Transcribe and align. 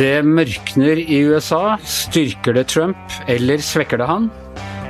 Det 0.00 0.22
mørkner 0.24 0.96
i 0.96 1.18
USA. 1.28 1.74
Styrker 1.84 2.54
det 2.56 2.70
Trump, 2.72 3.18
eller 3.28 3.60
svekker 3.60 4.00
det 4.00 4.06
han? 4.08 4.30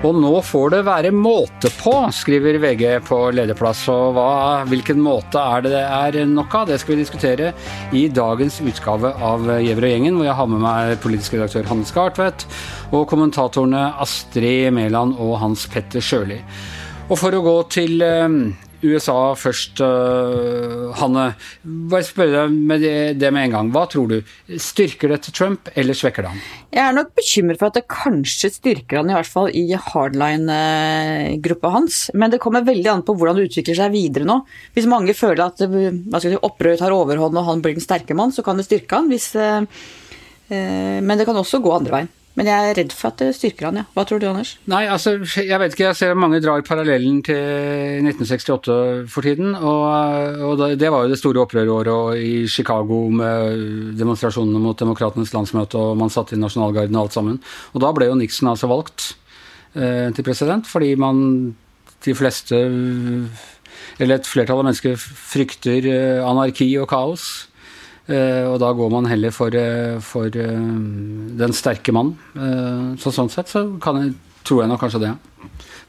Og 0.06 0.15
nå 0.15 0.31
får 0.47 0.71
det 0.71 0.79
være 0.87 1.11
måte 1.11 1.67
på, 1.81 1.97
skriver 2.15 2.60
VG 2.63 2.85
på 3.09 3.19
lederplass. 3.35 3.83
Og 3.91 4.15
hva, 4.15 4.28
hvilken 4.71 5.03
måte 5.03 5.42
er 5.42 5.67
det 5.67 5.74
det 5.74 5.83
er 5.83 6.31
nok 6.31 6.54
av? 6.60 6.71
Det 6.71 6.78
skal 6.78 6.95
vi 6.95 7.01
diskutere 7.03 7.51
i 7.91 8.04
dagens 8.06 8.60
utgave 8.63 9.10
av 9.19 9.51
Gjever 9.59 9.88
og 9.88 9.95
gjengen, 9.96 10.17
hvor 10.21 10.31
jeg 10.31 10.38
har 10.45 10.51
med 10.54 10.65
meg 10.69 10.95
politisk 11.03 11.35
redaktør 11.40 11.67
Hanne 11.72 11.90
Skartvedt 11.90 12.47
og 12.95 13.08
kommentatorene 13.11 13.88
Astrid 14.06 14.71
Mæland 14.79 15.19
og 15.19 15.40
Hans 15.42 15.67
Petter 15.74 16.06
Sjøli. 16.06 16.38
Og 17.11 17.19
for 17.19 17.34
å 17.34 17.42
gå 17.51 17.61
til 17.74 17.98
eh, 18.06 18.42
USA 18.83 19.34
først, 19.37 19.80
uh, 19.84 20.91
Hanne. 20.97 21.27
Bare 21.62 22.07
spørre 22.07 22.47
deg 22.47 22.57
med 22.70 22.83
det, 22.84 22.95
det, 23.20 23.30
med 23.34 23.48
en 23.48 23.56
gang. 23.56 23.73
Hva 23.75 23.84
tror 23.91 24.09
du? 24.11 24.19
Styrker 24.61 25.12
det 25.12 25.20
til 25.27 25.37
Trump, 25.37 25.70
eller 25.79 25.97
svekker 25.97 26.25
det 26.25 26.33
han? 26.33 26.45
Jeg 26.70 26.83
er 26.84 26.97
nok 26.97 27.12
bekymret 27.19 27.61
for 27.61 27.70
at 27.70 27.80
det 27.80 27.91
kanskje 27.91 28.53
styrker 28.55 29.01
han, 29.01 29.11
i 29.11 29.16
hvert 29.19 29.30
fall 29.30 29.51
i 29.53 29.66
hardline-gruppa 29.75 31.75
hans. 31.75 32.03
Men 32.15 32.33
det 32.33 32.41
kommer 32.43 32.66
veldig 32.66 32.93
an 32.95 33.05
på 33.06 33.16
hvordan 33.19 33.41
det 33.41 33.51
utvikler 33.51 33.80
seg 33.83 33.95
videre 33.95 34.29
nå. 34.29 34.41
Hvis 34.77 34.89
mange 34.91 35.17
føler 35.19 35.48
at 35.48 35.61
si, 35.61 36.37
opprøret 36.39 36.81
tar 36.81 36.97
overhånd 36.97 37.37
og 37.37 37.51
han 37.51 37.65
blir 37.65 37.77
den 37.77 37.84
sterke 37.84 38.17
mann, 38.17 38.33
så 38.33 38.47
kan 38.47 38.61
det 38.61 38.69
styrke 38.69 39.01
han. 39.01 39.11
Hvis, 39.12 39.33
uh, 39.37 39.67
uh, 39.67 40.98
men 41.03 41.19
det 41.19 41.28
kan 41.28 41.39
også 41.39 41.62
gå 41.65 41.77
andre 41.77 41.98
veien. 41.98 42.17
Men 42.39 42.47
jeg 42.47 42.70
er 42.70 42.77
redd 42.79 42.93
for 42.95 43.11
at 43.11 43.19
det 43.19 43.33
styrker 43.34 43.66
han, 43.66 43.80
ja. 43.80 43.84
Hva 43.97 44.05
tror 44.07 44.20
du, 44.23 44.29
Anders? 44.30 44.52
Nei, 44.70 44.84
altså, 44.89 45.16
jeg 45.43 45.59
vet 45.61 45.75
ikke. 45.75 45.89
Jeg 45.89 45.98
ser 45.98 46.19
mange 46.19 46.39
drar 46.43 46.62
parallellen 46.66 47.19
til 47.27 48.06
1968 48.06 48.77
for 49.11 49.27
tiden. 49.27 49.56
Og, 49.59 50.45
og 50.47 50.62
det 50.78 50.92
var 50.95 51.05
jo 51.05 51.11
det 51.11 51.19
store 51.19 51.42
opprøråret 51.42 52.22
i 52.22 52.47
Chicago 52.48 53.03
med 53.11 53.98
demonstrasjonene 53.98 54.62
mot 54.62 54.78
Demokratenes 54.78 55.34
landsmøte, 55.34 55.81
og 55.81 55.98
man 55.98 56.12
satte 56.14 56.37
inn 56.37 56.45
nasjonalgarden 56.47 56.97
og 56.97 57.09
alt 57.09 57.19
sammen. 57.19 57.41
Og 57.75 57.83
da 57.83 57.91
ble 57.97 58.09
jo 58.12 58.17
Nixon 58.20 58.53
altså 58.53 58.70
valgt 58.70 59.11
eh, 59.75 60.09
til 60.15 60.27
president, 60.27 60.70
fordi 60.70 60.94
man 61.03 61.25
de 62.06 62.17
fleste, 62.17 62.56
eller 64.00 64.17
et 64.17 64.28
flertall 64.28 64.62
av 64.62 64.70
mennesker, 64.70 64.97
frykter 65.03 65.91
eh, 65.91 66.25
anarki 66.25 66.70
og 66.81 66.89
kaos. 66.94 67.50
Eh, 68.11 68.44
og 68.50 68.58
da 68.58 68.72
går 68.75 68.91
man 68.91 69.06
heller 69.06 69.30
for, 69.30 69.55
eh, 69.55 70.00
for 70.03 70.27
eh, 70.27 70.62
den 71.41 71.55
sterke 71.55 71.94
mann. 71.94 72.16
Så 72.98 73.12
sånn 73.14 73.30
sett 73.30 73.50
så 73.50 73.66
jeg, 73.70 74.14
tror 74.44 74.62
jeg 74.62 74.70
nok 74.70 74.83
kanskje 74.83 75.05
det. 75.05 75.12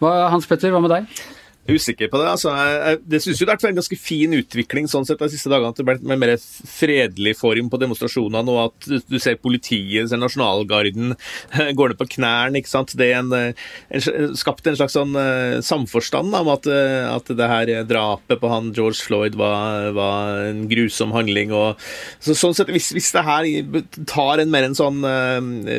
Hva, 0.02 0.12
Hans 0.34 0.48
Petter, 0.50 0.74
hva 0.74 0.82
med 0.84 0.94
deg? 0.94 1.22
Er 1.70 1.78
usikker 1.78 2.10
på 2.10 2.18
det. 2.18 2.30
altså. 2.32 2.52
Jeg, 2.58 3.00
det 3.06 3.20
synes 3.22 3.38
jo 3.38 3.46
det 3.46 3.54
har 3.54 3.60
vært 3.60 3.70
en 3.70 3.78
ganske 3.78 3.98
fin 4.02 4.34
utvikling 4.34 4.88
sånn 4.90 5.06
sett 5.06 5.20
de 5.22 5.30
siste 5.30 5.50
dagene. 5.52 5.70
At 5.70 5.78
det 5.78 5.86
ble 5.86 6.18
mer 6.18 6.34
fredelig 6.42 7.36
form 7.38 7.70
på 7.70 7.80
demonstrasjonene, 7.82 8.56
og 8.56 8.72
at 8.72 9.06
du 9.06 9.18
ser 9.22 9.38
politiet, 9.38 10.10
ser 10.10 10.22
nasjonalgarden, 10.22 11.14
går 11.78 11.94
ned 11.94 12.00
på 12.00 12.10
knærne. 12.18 12.58
ikke 12.58 12.72
sant? 12.72 12.96
Det 12.98 13.12
er 13.12 13.20
en, 13.20 13.36
en, 13.38 14.34
skapt 14.38 14.72
en 14.72 14.80
slags 14.80 14.98
sånn 14.98 15.14
uh, 15.14 15.60
samforstand 15.66 16.34
om 16.42 16.50
at, 16.54 16.66
uh, 16.66 17.12
at, 17.14 17.30
det 17.30 17.52
her 17.54 17.74
drapet 17.88 18.42
på 18.42 18.50
han 18.52 18.74
George 18.76 19.06
Floyd 19.06 19.38
var, 19.40 19.92
var 19.96 20.48
en 20.50 20.66
grusom 20.72 21.14
handling. 21.14 21.54
og 21.54 21.78
så, 22.18 22.34
sånn 22.34 22.58
sett, 22.58 22.74
hvis, 22.74 22.90
hvis, 22.98 23.12
det 23.14 23.26
her 23.28 23.48
tar 24.10 24.42
en 24.42 24.52
mer 24.52 24.66
en 24.66 24.78
sånn 24.78 25.06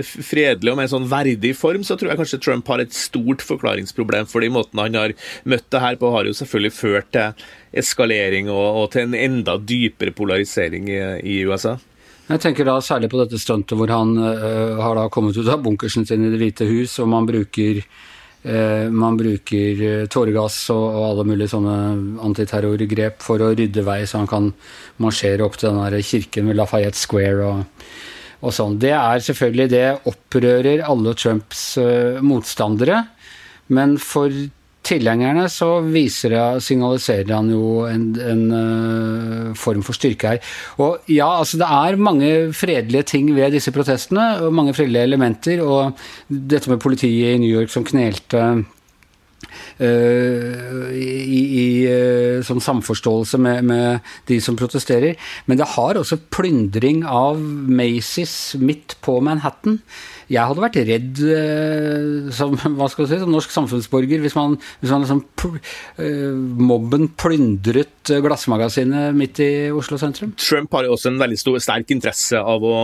fredelig 0.07 0.73
og 0.73 0.79
mer 0.79 0.91
sånn 0.91 1.11
verdig 1.11 1.53
form, 1.59 1.83
så 1.87 1.99
tror 1.99 2.13
jeg 2.13 2.23
kanskje 2.23 2.41
Trump 2.43 2.71
har 2.71 2.83
et 2.83 2.95
stort 2.95 3.43
forklaringsproblem 3.45 4.31
for 4.31 4.45
de 4.45 4.51
måtene 4.53 4.87
han 4.87 4.99
har 4.99 5.15
møtt 5.49 5.72
det 5.73 5.81
her 5.83 5.97
har 6.15 6.29
jo 6.29 6.37
selvfølgelig 6.37 6.75
ført 6.77 7.11
til 7.15 7.49
eskalering 7.73 8.51
og, 8.53 8.83
og 8.83 8.93
til 8.93 9.09
en 9.09 9.17
enda 9.17 9.57
dypere 9.57 10.15
polarisering 10.15 10.89
i, 10.93 11.01
i, 11.25 11.41
USA. 11.49 11.77
Jeg 12.29 12.41
tenker 12.45 12.69
da 12.69 12.79
særlig 12.85 13.11
på 13.13 13.21
dette 13.21 13.41
stuntet 13.41 13.77
hvor 13.77 13.91
han 13.91 14.15
øh, 14.17 14.79
har 14.81 14.97
da 14.97 15.09
kommet 15.13 15.37
ut 15.37 15.51
av 15.51 15.63
bunkersen 15.65 16.07
sin 16.09 16.25
i 16.27 16.31
Det 16.33 16.41
hvite 16.41 16.69
hus, 16.69 16.99
og 17.03 17.11
man 17.11 17.27
bruker, 17.29 17.83
uh, 18.47 18.87
man 18.93 19.19
bruker 19.19 19.83
uh, 19.83 20.07
tåregass 20.13 20.71
og, 20.73 20.87
alle 21.11 21.27
mulige 21.29 21.53
sånne 21.53 21.75
antiterrorgrep 22.25 23.21
for 23.25 23.43
å 23.43 23.53
rydde 23.57 23.85
vei, 23.85 24.01
så 24.07 24.23
han 24.23 24.31
kan 24.31 24.49
marsjere 25.03 25.45
opp 25.45 25.59
til 25.61 25.75
den 25.75 26.09
kirken 26.09 26.49
ved 26.49 26.61
Lafayette 26.61 27.01
Square 27.01 27.51
og, 27.51 27.85
og 28.41 28.55
sånn. 28.55 28.79
Det 28.81 28.95
er 28.97 29.27
selvfølgelig 29.29 29.69
Det 29.75 29.87
opprører 30.15 30.87
alle 30.87 31.17
Trumps 31.19 31.67
motstandere, 32.23 33.05
men 33.73 33.99
for 34.01 34.31
tilhengerne 34.87 35.47
så 35.53 35.69
viser 35.85 36.35
jeg, 36.37 36.63
signaliserer 36.67 37.33
han 37.35 37.51
jo 37.53 37.85
en, 37.89 38.09
en 38.19 38.45
uh, 38.51 39.55
form 39.59 39.85
for 39.87 39.97
styrke 39.97 40.35
her. 40.35 40.53
Og 40.83 41.09
ja, 41.13 41.29
altså 41.39 41.61
det 41.63 41.71
er 41.71 42.03
mange 42.03 42.31
fredelige 42.57 43.09
ting 43.15 43.33
ved 43.37 43.55
disse 43.55 43.75
protestene, 43.75 44.29
og 44.43 44.55
mange 44.55 44.75
fredelige 44.77 45.09
elementer. 45.11 45.65
Og 45.65 45.99
dette 46.29 46.71
med 46.73 46.83
politiet 46.83 47.35
i 47.37 47.43
New 47.43 47.51
York 47.51 47.73
som 47.73 47.87
knelte 47.87 48.63
Uh, 49.83 50.93
i, 50.95 51.41
i 51.59 51.65
uh, 51.89 52.43
sånn 52.47 52.61
samforståelse 52.63 53.41
med, 53.43 53.65
med, 53.67 54.11
de 54.29 54.37
som 54.45 54.57
protesterer. 54.59 55.17
Men 55.49 55.59
det 55.59 55.71
har 55.75 55.99
også 55.99 56.21
plyndring 56.31 57.03
av 57.09 57.41
Macy's 57.41 58.55
midt 58.61 58.95
på 59.03 59.17
Manhattan. 59.25 59.81
Jeg 60.33 60.49
hadde 60.49 60.65
vært 60.65 60.81
redd 60.89 61.21
eh, 61.29 62.33
som, 62.33 62.57
hva 62.79 62.89
skal 62.93 63.11
si, 63.11 63.21
som 63.21 63.33
norsk 63.33 63.53
samfunnsborger 63.53 64.25
hvis 64.25 64.37
man, 64.39 64.57
hvis 64.81 64.95
man 64.95 65.05
liksom, 65.05 65.21
pl 65.39 65.51
mobben 66.63 67.09
plyndret 67.19 68.03
glassmagasinet 68.03 69.15
midt 69.17 69.41
i 69.45 69.71
Oslo 69.75 69.99
sentrum. 70.01 70.33
Trump 70.41 70.73
har 70.75 70.85
jo 70.87 70.93
også 70.97 71.09
en 71.11 71.21
veldig 71.21 71.39
stor, 71.39 71.59
sterk 71.63 71.91
interesse 71.95 72.39
av 72.39 72.65
å 72.67 72.75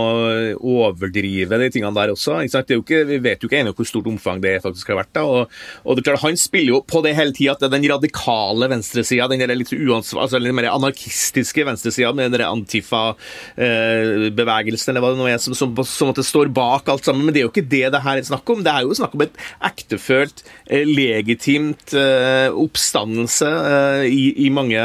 overdrive 0.57 1.57
de 1.59 1.69
tingene 1.73 1.97
der 1.97 2.09
også. 2.13 2.31
Ikke, 2.45 3.05
vi 3.09 3.17
vet 3.23 3.39
jo 3.41 3.47
ikke 3.49 3.59
ennå 3.61 3.73
hvor 3.75 3.87
stort 3.87 4.07
omfang 4.09 4.37
det 4.43 4.63
faktisk 4.63 4.87
har 4.93 4.99
vært. 5.01 5.13
Da. 5.17 5.23
Og, 5.25 5.41
og 5.83 5.91
det 5.95 6.01
er 6.03 6.07
klart, 6.11 6.25
Han 6.25 6.37
spiller 6.39 6.71
jo 6.75 6.79
på 6.85 6.97
det 7.05 7.17
hele 7.17 7.33
tida 7.35 7.51
at 7.55 7.61
det 7.63 7.67
er 7.69 7.75
den 7.77 7.91
radikale 7.91 8.65
venstresida, 8.71 9.29
den 9.31 9.43
der 9.43 9.57
litt 9.57 9.73
uansvar, 9.73 10.21
altså 10.25 10.37
den 10.39 10.55
mer 10.55 10.71
anarkistiske 10.71 11.61
venstresida 11.67 12.09
med 12.15 12.25
den 12.35 12.43
antifa-bevegelsen, 12.47 14.87
eh, 14.89 14.93
eller 14.93 15.03
hva 15.03 15.11
det 15.13 15.21
nå 15.21 15.27
er, 15.31 15.39
som, 15.43 15.53
som, 15.57 15.69
som, 15.83 16.07
som 16.15 16.25
står 16.25 16.47
bak 16.55 16.83
alt 16.91 17.05
sammen. 17.07 17.23
Men 17.27 17.35
det 17.39 17.45
er 17.45 17.47
jo 17.47 17.53
ikke 17.53 17.69
det 17.71 17.91
det 17.93 18.01
her 18.03 18.19
er 18.19 18.27
snakk 18.27 18.49
om. 18.51 18.63
Det 18.63 18.71
er 18.71 18.85
jo 18.85 18.97
snakk 18.97 19.15
om 19.15 19.23
et 19.23 19.37
ektefølt, 19.69 20.43
eh, 20.67 20.87
legitimt 20.87 21.93
eh, 21.97 22.49
oppstandelse 22.51 23.49
eh, 23.49 24.05
i, 24.09 24.49
mange 24.53 24.79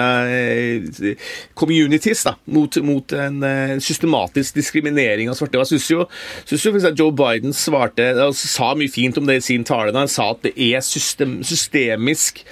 communities 1.58 2.24
da, 2.26 2.34
mot, 2.46 2.76
en 2.78 3.40
systematisk 3.82 4.58
diskriminering 4.60 5.30
av 5.30 5.38
svarte. 5.38 5.58
Jeg 5.58 5.74
syns 5.74 5.90
jo, 5.90 6.06
synes 6.44 6.66
jo 6.66 6.92
Joe 6.94 7.14
Biden 7.16 7.56
svarte, 7.56 8.12
altså, 8.14 8.50
sa 8.50 8.70
mye 8.78 8.92
fint 8.92 9.18
om 9.18 9.26
det 9.26 9.40
i 9.40 9.48
sin 9.48 9.66
tale 9.66 9.94
da 9.94 10.04
han 10.04 10.12
sa 10.12 10.30
at 10.34 10.44
det 10.46 10.54
er 10.54 10.84
system, 10.84 11.40
systemisk 11.46 12.44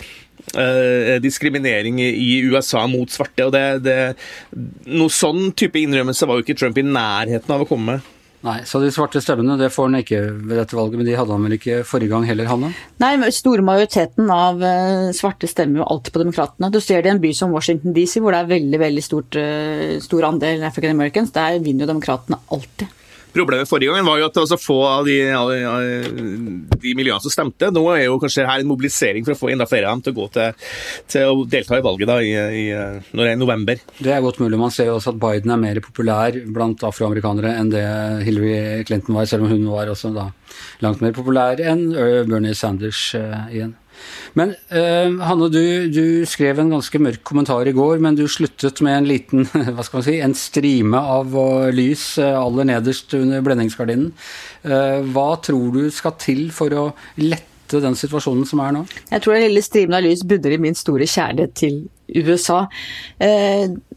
Eh, 0.43 1.21
diskriminering 1.23 2.01
i 2.03 2.41
USA 2.51 2.87
mot 2.87 3.11
svarte. 3.11 3.45
og 3.47 3.53
det, 3.55 3.85
det, 3.87 3.99
Noe 4.91 5.13
sånn 5.13 5.53
type 5.55 5.79
innrømmelse 5.79 6.27
var 6.27 6.37
jo 6.41 6.45
ikke 6.45 6.57
Trump 6.59 6.81
i 6.81 6.85
nærheten 6.87 7.55
av 7.55 7.63
å 7.63 7.69
komme 7.69 7.95
med. 7.95 8.11
Nei, 8.43 8.63
Så 8.67 8.81
de 8.83 8.91
svarte 8.91 9.21
stemmene 9.23 9.55
det 9.61 9.71
får 9.71 9.89
han 9.89 10.01
ikke 10.01 10.21
ved 10.35 10.57
dette 10.59 10.77
valget, 10.77 10.99
men 10.99 11.07
de 11.07 11.15
hadde 11.19 11.35
han 11.35 11.45
vel 11.47 11.57
ikke 11.57 11.83
forrige 11.87 12.11
gang 12.11 12.27
heller, 12.27 12.49
Hanne? 12.51 12.73
Nei, 13.03 13.13
men 13.21 13.35
store 13.35 13.63
majoriteten 13.67 14.33
av 14.35 14.63
uh, 14.63 15.11
svarte 15.15 15.51
stemmer 15.51 15.83
jo 15.83 15.91
alltid 15.95 16.15
på 16.15 16.25
demokratene. 16.25 16.73
Du 16.75 16.81
ser 16.83 17.05
det 17.05 17.13
i 17.13 17.15
en 17.15 17.23
by 17.23 17.31
som 17.39 17.55
Washington 17.55 17.95
DC, 17.95 18.19
hvor 18.23 18.35
det 18.35 18.43
er 18.43 18.51
veldig 18.57 18.83
veldig 18.83 19.05
stort, 19.07 19.39
uh, 19.39 19.95
stor 20.03 20.27
andel 20.33 20.67
African 20.67 20.97
Americans. 20.97 21.31
Der 21.37 21.61
vinner 21.63 21.87
jo 21.87 21.93
demokratene 21.95 22.41
alltid. 22.51 22.91
Problemet 23.33 23.69
forrige 23.69 23.93
gangen 23.93 24.09
var 24.09 24.21
jo 24.21 24.27
at 24.29 24.37
det 24.37 24.43
var 24.43 24.51
så 24.51 24.59
få 24.61 24.79
av 24.85 25.09
de, 25.09 25.17
de, 26.83 26.95
miljøene 26.99 27.23
som 27.25 27.33
stemte. 27.33 27.71
Nå 27.73 27.85
er 27.95 28.05
jo 28.07 28.19
kanskje 28.23 28.47
her 28.49 28.63
en 28.63 28.69
mobilisering 28.69 29.25
for 29.27 29.35
å 29.35 29.41
få 29.41 29.53
enda 29.55 29.67
flere 29.69 29.89
av 29.89 29.97
dem 29.97 30.05
til 30.05 30.15
å 30.15 30.19
gå 30.21 30.29
til, 30.37 30.69
til 31.15 31.33
å 31.33 31.47
delta 31.49 31.79
i 31.79 31.85
valget 31.85 32.11
da, 32.13 32.19
i, 32.21 32.33
i, 32.35 32.65
når 33.13 33.25
det 33.25 33.31
er 33.33 33.41
november. 33.41 33.83
Det 33.99 34.13
er 34.13 34.25
godt 34.25 34.43
mulig. 34.43 34.61
Man 34.61 34.75
ser 34.75 34.91
jo 34.91 34.99
også 34.99 35.15
at 35.15 35.23
Biden 35.23 35.55
er 35.55 35.63
mer 35.65 35.83
populær 35.85 36.39
blant 36.53 36.85
afroamerikanere 36.87 37.57
enn 37.61 37.73
det 37.73 37.87
Hillary 38.27 38.85
Clinton 38.89 39.17
var, 39.17 39.29
selv 39.31 39.47
om 39.47 39.55
hun 39.55 39.69
var 39.73 39.93
også 39.93 40.13
da 40.15 40.29
langt 40.85 41.01
mer 41.01 41.15
populær 41.17 41.61
enn 41.65 41.89
Bernie 42.29 42.57
Sanders 42.59 43.07
uh, 43.17 43.47
igjen. 43.53 43.77
Men 44.39 44.55
uh, 44.73 45.21
Hanne, 45.27 45.49
du, 45.53 45.63
du, 45.93 46.05
skrev 46.29 46.61
en 46.63 46.73
ganske 46.73 47.01
mørk 47.03 47.23
kommentar 47.27 47.69
i 47.69 47.75
går, 47.77 48.01
men 48.03 48.17
du 48.19 48.25
sluttet 48.31 48.83
med 48.85 48.99
en 49.01 49.09
liten, 49.09 49.47
hva 49.75 49.85
skal 49.85 50.01
man 50.01 50.07
si, 50.09 50.19
en 50.25 50.37
strime 50.39 51.01
av 51.17 51.37
uh, 51.37 51.71
lys 51.75 52.07
uh, 52.23 52.35
aller 52.41 52.69
nederst 52.73 53.15
under 53.19 53.45
blendingsgardinen. 53.45 54.13
hva 54.63 55.29
tror 55.43 55.73
du 55.75 55.89
skal 55.91 56.15
til 56.23 56.45
for 56.55 56.75
å 56.79 56.85
lette 57.19 57.81
den 57.83 57.97
situasjonen 57.99 58.47
som 58.47 58.61
er 58.63 58.77
nå? 58.77 58.85
Jeg 59.11 59.25
tror 59.25 59.35
den 59.35 59.49
lille 59.49 59.65
strimen 59.65 59.97
av 59.99 60.05
lys 60.05 60.23
bunner 60.29 60.55
i 60.55 60.61
min 60.63 60.77
store 60.79 61.09
kjærlighet 61.09 61.57
til 61.59 61.81
USA. 62.13 62.61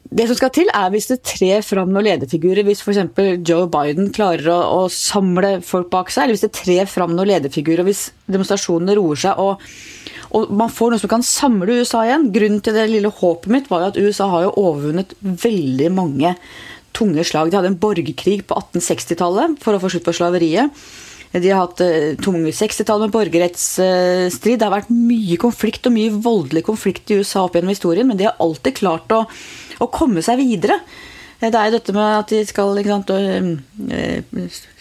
Det 0.06 0.28
som 0.30 0.38
skal 0.38 0.52
til, 0.54 0.70
er 0.70 0.92
hvis 0.94 1.08
det 1.10 1.24
trer 1.26 1.64
fram 1.66 1.90
noen 1.90 2.06
lederfigurer. 2.06 2.66
Hvis 2.68 2.84
f.eks. 2.86 3.00
Joe 3.48 3.66
Biden 3.72 4.12
klarer 4.14 4.52
å, 4.54 4.60
å, 4.78 4.82
samle 4.92 5.58
folk 5.66 5.90
bak 5.94 6.14
seg, 6.14 6.26
eller 6.26 6.38
hvis 6.38 6.46
det 6.46 6.54
trer 6.56 6.90
fram 6.90 7.16
noen 7.16 7.32
lederfigurer, 7.32 7.86
hvis 7.88 8.12
demonstrasjonene 8.30 8.96
roer 9.00 9.22
seg 9.26 9.42
og, 9.42 9.66
og, 10.30 10.54
man 10.54 10.72
får 10.74 10.94
noe 10.94 11.02
som 11.02 11.12
kan 11.12 11.26
samle 11.26 11.80
USA 11.82 12.04
igjen. 12.06 12.30
Grunnen 12.36 12.62
til 12.64 12.78
det 12.78 12.86
lille 12.92 13.12
håpet 13.18 13.52
mitt 13.52 13.72
var 13.72 13.82
jo 13.82 13.90
at 13.90 14.00
USA 14.02 14.30
har 14.30 14.46
jo 14.46 14.56
overvunnet 14.62 15.18
veldig 15.24 15.92
mange 15.96 16.36
tunge 16.96 17.26
slag. 17.28 17.50
De 17.50 17.60
hadde 17.60 17.74
en 17.74 17.82
borgerkrig 17.82 18.44
på 18.48 18.62
1860-tallet 18.62 19.58
for 19.64 19.76
å 19.76 19.82
få 19.82 19.92
slutt 19.92 20.06
på 20.06 20.16
slaveriet. 20.16 20.86
De 21.36 21.50
har 21.52 21.66
hatt 21.66 21.82
uh, 21.84 22.14
tunge 22.24 22.54
60-tall 22.56 23.02
med 23.06 23.14
borgerrettsstrid. 23.16 24.60
Det 24.60 24.68
har 24.68 24.76
vært 24.76 24.94
mye 24.94 25.40
konflikt 25.42 25.90
og 25.90 25.96
mye 25.96 26.14
voldelig 26.14 26.64
konflikt 26.68 27.12
i 27.12 27.20
USA 27.20 27.44
opp 27.44 27.58
gjennom 27.58 27.74
historien, 27.74 28.08
men 28.08 28.20
de 28.20 28.30
har 28.30 28.40
alltid 28.44 28.78
klart 28.80 29.12
å, 29.12 29.26
å 29.84 29.92
komme 29.92 30.24
seg 30.26 30.40
videre. 30.40 30.80
Det 31.40 31.52
er 31.52 31.68
jo 31.68 31.76
dette 31.76 31.94
med 31.94 32.20
at 32.22 32.32
de 32.32 32.40
skal 32.48 32.80
sant, 32.88 33.12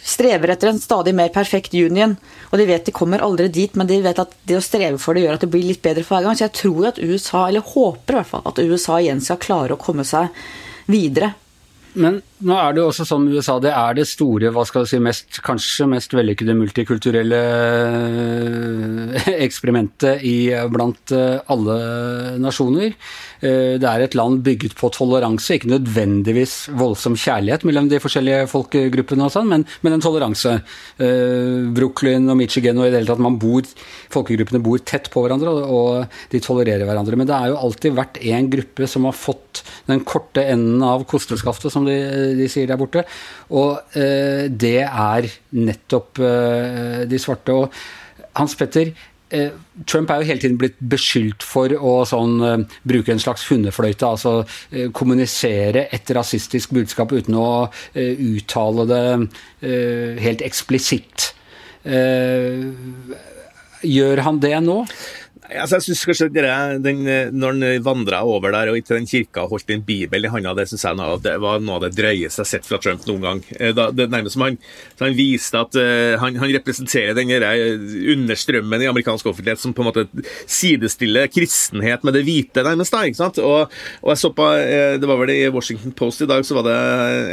strever 0.05 0.53
etter 0.53 0.71
en 0.71 0.81
stadig 0.81 1.15
mer 1.17 1.33
perfekt 1.35 1.75
union. 1.75 2.15
Og 2.53 2.61
de 2.61 2.67
vet 2.69 2.87
de 2.87 2.95
kommer 2.95 3.25
aldri 3.25 3.49
dit, 3.53 3.75
men 3.75 3.89
de 3.91 4.01
vet 4.05 4.21
at 4.23 4.35
det 4.47 4.59
å 4.59 4.65
streve 4.65 5.01
for 5.03 5.17
det 5.17 5.25
gjør 5.25 5.39
at 5.39 5.45
det 5.45 5.51
blir 5.53 5.67
litt 5.67 5.83
bedre 5.85 6.05
for 6.07 6.17
hver 6.17 6.29
gang. 6.29 6.39
Så 6.39 6.47
jeg 6.47 6.57
tror 6.61 6.91
at 6.93 7.01
USA, 7.03 7.47
eller 7.49 7.65
håper 7.75 8.15
i 8.15 8.21
hvert 8.21 8.31
fall, 8.31 8.45
at 8.47 8.63
USA 8.63 9.01
igjen 9.03 9.25
skal 9.25 9.43
klare 9.43 9.75
å 9.75 9.81
komme 9.81 10.07
seg 10.09 10.31
videre. 10.91 11.35
Men 11.95 12.17
nå 12.45 12.55
er 12.59 12.75
det 12.75 12.83
jo 12.83 12.89
også 12.91 13.05
sånn 13.07 13.29
USA, 13.31 13.57
det 13.63 13.71
er 13.71 13.95
det 13.97 14.05
store, 14.11 14.51
hva 14.55 14.65
skal 14.67 14.85
du 14.85 14.91
si, 14.91 14.99
mest, 15.03 15.39
kanskje 15.47 15.87
mest 15.93 16.15
vellykkede 16.17 16.57
multikulturelle 16.59 17.39
eh, 19.15 19.29
eksperimentet 19.47 20.25
i, 20.27 20.51
blant 20.73 21.15
eh, 21.15 21.39
alle 21.55 21.77
nasjoner. 22.43 22.97
Eh, 23.39 23.77
det 23.79 23.89
er 23.89 24.05
et 24.05 24.17
land 24.19 24.43
bygget 24.47 24.75
på 24.79 24.91
toleranse, 24.97 25.55
ikke 25.55 25.71
nødvendigvis 25.77 26.57
voldsom 26.75 27.15
kjærlighet 27.21 27.67
mellom 27.69 27.89
de 27.93 28.03
forskjellige 28.03 28.51
folkegruppene, 28.51 29.29
og 29.29 29.35
sånn, 29.37 29.49
men, 29.55 29.67
men 29.87 29.97
en 29.97 30.05
toleranse. 30.05 30.57
Brooklyn 31.75 32.27
og 32.31 32.39
Michigan 32.39 32.79
og 32.81 32.89
i 32.89 32.91
det 32.91 33.01
hele 33.01 33.13
tatt, 33.13 33.23
man 33.23 33.39
bor, 33.41 33.63
folkegruppene 34.15 34.63
bor 34.65 34.83
tett 34.83 35.09
på 35.15 35.23
hverandre, 35.25 35.55
og 35.71 36.19
de 36.35 36.43
tolererer 36.43 36.87
hverandre. 36.89 37.19
Men 37.21 37.31
det 37.31 37.39
er 37.39 37.53
jo 37.53 37.63
alltid 37.69 37.97
vært 37.97 38.21
én 38.25 38.51
gruppe 38.53 38.91
som 38.91 39.07
har 39.07 39.17
fått 39.17 39.63
den 39.89 40.03
korte 40.07 40.43
enden 40.43 40.83
av 40.85 41.07
kosteskaftet, 41.09 41.73
som 41.73 41.84
de 41.89 42.35
de 42.39 42.51
sier 42.51 42.69
der 42.71 42.81
borte. 42.81 43.05
Og 43.55 43.97
eh, 43.99 44.47
det 44.51 44.81
er 44.85 45.29
nettopp 45.57 46.23
eh, 46.23 47.03
de 47.11 47.21
svarte. 47.21 47.55
Og 47.55 47.73
Hans 48.39 48.57
Petter, 48.59 48.93
eh, 49.31 49.51
Trump 49.87 50.11
er 50.11 50.23
jo 50.23 50.29
hele 50.31 50.43
tiden 50.43 50.59
blitt 50.61 50.79
beskyldt 50.79 51.45
for 51.47 51.73
å 51.75 51.95
sånn, 52.09 52.35
uh, 52.43 52.81
bruke 52.87 53.13
en 53.15 53.23
slags 53.23 53.47
hundefløyte. 53.51 54.07
Altså 54.07 54.37
uh, 54.45 54.89
kommunisere 54.97 55.89
et 55.95 56.15
rasistisk 56.17 56.75
budskap 56.77 57.15
uten 57.15 57.39
å 57.39 57.49
uttale 57.95 58.87
det 58.91 59.05
helt 60.25 60.43
eksplisitt. 60.45 61.33
gjør 63.85 64.23
han 64.25 64.39
det 64.41 64.57
nå? 64.65 64.79
Altså, 65.45 65.77
jeg 65.77 65.85
synes 65.85 66.05
kanskje 66.09 66.27
det, 66.33 66.45
den, 66.81 67.03
Når 67.37 67.53
han 67.53 67.85
vandra 67.85 68.23
over 68.25 68.55
der 68.55 68.71
og 68.73 68.79
til 68.81 68.97
den 68.97 69.09
kirka 69.09 69.43
og 69.45 69.51
holdt 69.53 69.71
en 69.75 69.83
bibel 69.85 70.25
i 70.25 70.31
handa, 70.33 70.55
det 70.57 70.69
synes 70.71 70.85
jeg 70.85 71.21
det 71.25 71.35
var 71.43 71.61
noe 71.61 71.77
av 71.77 71.83
det 71.85 71.91
drøyeste 71.99 72.41
jeg 72.41 72.45
har 72.47 72.49
sett 72.49 72.69
fra 72.69 72.79
Trump 72.81 73.05
noen 73.09 73.25
gang. 73.25 73.43
Eh, 73.59 73.75
da, 73.77 73.91
det 73.93 74.09
nærmest 74.09 74.39
som 74.39 74.45
han, 74.47 74.57
han 75.01 75.17
viste 75.17 75.61
at 75.61 75.77
uh, 75.77 76.17
han, 76.23 76.39
han, 76.41 76.53
representerer 76.55 77.13
den 77.17 77.33
understrømmen 78.15 78.83
i 78.83 78.89
amerikansk 78.89 79.29
offentlighet 79.29 79.61
som 79.61 79.75
på 79.77 79.85
en 79.85 79.89
måte 79.91 80.07
sidestiller 80.49 81.29
kristenhet 81.33 82.05
med 82.07 82.17
det 82.17 82.25
hvite, 82.25 82.65
nærmest. 82.65 82.95
da, 82.95 83.05
ikke 83.05 83.21
sant? 83.21 83.41
Og, 83.45 83.75
og 84.01 84.13
jeg 84.15 84.23
så 84.23 84.33
på, 84.33 84.49
Det 85.01 85.11
var 85.11 85.21
vel 85.21 85.35
i 85.35 85.53
Washington 85.53 85.93
Post 85.93 86.25
i 86.25 86.31
dag, 86.31 86.45
så 86.47 86.57
var 86.57 86.69
det 86.71 86.79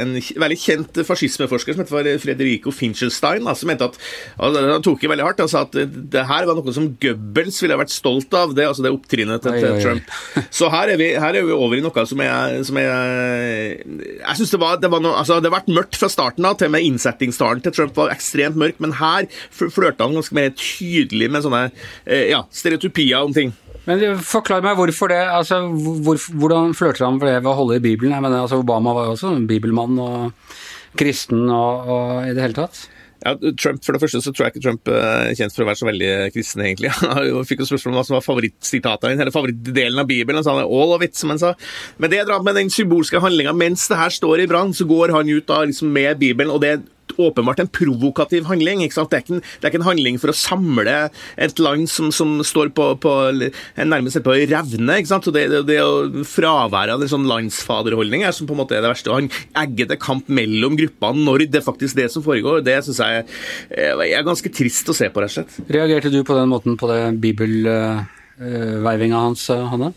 en 0.03 0.15
veldig 0.19 0.59
kjent 0.59 1.01
fascismeforsker 1.07 1.77
som 1.77 1.85
heter 1.85 2.19
Frederico 2.23 2.75
Finchelstein, 2.75 3.47
da, 3.47 3.55
som 3.55 3.71
mente 3.71 3.87
at 3.87 3.99
altså, 4.35 4.67
Han 4.67 4.85
tok 4.85 5.05
i 5.05 5.11
veldig 5.11 5.27
hardt 5.29 5.43
og 5.45 5.51
sa 5.53 5.63
at 5.67 5.79
det 6.11 6.27
her 6.27 6.49
var 6.49 6.59
noe 6.59 6.75
som 6.75 6.91
Goebbels 7.01 7.61
ville 7.63 7.79
vært 7.79 7.93
stolt 8.01 8.33
av, 8.37 8.55
det, 8.57 8.65
altså 8.67 8.85
det 8.85 8.91
opptrinnet 8.93 9.45
til, 9.45 9.57
til 9.61 9.77
Trump. 9.83 10.11
Så 10.49 10.69
her 10.73 10.91
er, 10.91 10.99
vi, 10.99 11.11
her 11.21 11.37
er, 11.37 11.45
vi, 11.47 11.55
over 11.55 11.77
i 11.77 11.83
noe 11.85 12.05
som 12.09 12.21
jeg, 12.25 12.65
som 12.67 12.79
jeg, 12.81 13.87
Jeg 14.17 14.39
syns 14.39 14.53
det 14.55 14.61
var, 14.61 14.77
det 14.81 14.91
var 14.91 15.03
noe, 15.05 15.15
altså 15.21 15.39
det 15.39 15.51
har 15.51 15.59
vært 15.59 15.73
mørkt 15.73 15.99
fra 16.01 16.09
starten 16.11 16.47
av, 16.47 16.57
til 16.59 16.71
og 16.71 16.75
med 16.75 16.87
innsettingstalen 16.89 17.63
til 17.63 17.75
Trump 17.77 17.97
var 17.97 18.13
ekstremt 18.13 18.59
mørk, 18.59 18.81
men 18.83 18.97
her 18.99 19.29
flørta 19.53 20.07
han 20.07 20.17
ganske 20.17 20.37
mer 20.37 20.53
tydelig 20.57 21.31
med 21.31 21.45
sånne 21.45 21.65
eh, 21.69 22.31
ja, 22.33 22.43
stereotypier 22.55 23.21
om 23.21 23.35
ting. 23.35 23.53
Men 23.87 24.01
Forklar 24.21 24.61
meg 24.63 24.77
hvorfor 24.77 25.09
det. 25.09 25.21
altså 25.25 25.63
hvor, 26.05 26.19
Hvordan 26.37 26.75
flørter 26.77 27.07
han 27.07 27.19
for 27.21 27.29
det 27.29 27.39
ved 27.39 27.49
å 27.49 27.57
holde 27.57 27.79
i 27.79 27.83
Bibelen? 27.83 28.13
Jeg 28.13 28.23
mener, 28.23 28.43
altså 28.43 28.61
Obama 28.61 28.93
var 28.97 29.07
jo 29.07 29.15
også 29.15 29.33
en 29.33 29.47
bibelmann 29.49 29.97
og 30.01 30.57
kristen 30.99 31.47
og, 31.49 31.89
og 31.89 32.27
i 32.27 32.35
det 32.35 32.43
hele 32.43 32.57
tatt. 32.57 32.83
Ja, 33.21 33.35
Trump, 33.37 33.83
For 33.85 33.93
det 33.93 34.01
første 34.01 34.21
så 34.23 34.31
tror 34.33 34.47
jeg 34.47 34.55
ikke 34.55 34.63
Trump 34.65 34.89
er 34.89 35.35
kjent 35.37 35.53
for 35.53 35.63
å 35.63 35.67
være 35.69 35.79
så 35.81 35.87
veldig 35.89 36.11
kristen, 36.33 36.63
egentlig. 36.65 36.93
Han 37.01 37.45
fikk 37.47 37.61
jo 37.61 37.69
spørsmål 37.69 37.93
om 37.93 37.99
hva 37.99 38.05
som 38.07 38.17
var 38.17 38.25
favorittsitatet 38.25 39.13
eller 39.13 39.33
favorittdelen 39.35 40.01
av 40.01 40.09
Bibelen. 40.09 40.39
Han 40.41 40.47
sa 40.47 40.57
all 40.63 40.95
of 40.95 41.05
it, 41.05 41.13
som 41.19 41.33
han 41.33 41.41
sa. 41.41 41.53
Men 42.01 42.13
det 42.13 42.23
er 42.23 42.31
med 42.41 42.57
den 42.57 42.71
symbolske 42.73 43.21
handlinga. 43.21 43.53
Mens 43.57 43.85
det 43.91 43.99
her 43.99 44.13
står 44.13 44.41
i 44.41 44.49
brann, 44.49 44.73
så 44.73 44.87
går 44.89 45.13
han 45.13 45.29
ut 45.29 45.45
da 45.49 45.61
liksom 45.67 45.93
med 45.93 46.17
Bibelen, 46.21 46.53
og 46.53 46.63
det 46.65 46.79
åpenbart 47.17 47.61
en 47.63 47.71
provokativ 47.71 48.45
handling. 48.49 48.83
Det 48.85 48.95
er 48.95 49.33
en, 49.35 49.41
det 49.41 49.65
er 49.65 49.71
ikke 49.71 49.81
en 49.81 49.89
handling 49.89 50.19
for 50.21 50.31
å 50.31 50.37
samle 50.37 50.97
et 51.41 51.61
land 51.61 51.89
som, 51.91 52.11
som 52.15 52.37
står 52.45 52.71
på, 52.77 52.85
på 53.01 53.15
nærmest 53.77 54.21
på 54.25 54.37
revne. 54.51 54.99
ikke 54.99 55.11
sant? 55.11 55.27
Så 55.27 55.33
Det, 55.35 55.47
det, 55.51 55.63
det 55.69 56.25
fraværet 56.27 56.95
av 56.95 57.03
en 57.03 57.11
sånn 57.11 57.29
landsfaderholdning 57.29 58.25
er 58.27 58.35
som 58.35 58.49
på 58.49 58.55
en 58.55 58.61
måte 58.63 58.77
er 58.77 58.85
det 58.85 58.93
verste. 58.93 59.11
Og 59.11 59.21
han 59.21 59.31
eggete 59.65 59.99
kamp 60.01 60.29
mellom 60.31 60.77
gruppene 60.79 61.25
når 61.25 61.47
det 61.51 61.61
er 61.61 61.67
faktisk 61.67 61.99
det 61.99 62.09
som 62.13 62.25
foregår. 62.25 62.63
Det 62.65 62.77
syns 62.85 63.01
jeg 63.01 63.25
er 63.71 64.27
ganske 64.27 64.53
trist 64.53 64.89
å 64.91 64.97
se 64.97 65.09
på, 65.11 65.23
rett 65.23 65.33
og 65.33 65.41
slett. 65.41 65.59
Reagerte 65.71 66.13
du 66.13 66.21
på 66.27 66.37
den 66.37 66.51
måten 66.51 66.77
på 66.79 66.89
det 66.91 67.01
bibelveivinga 67.23 69.25
hans, 69.27 69.47
Hanne? 69.49 69.93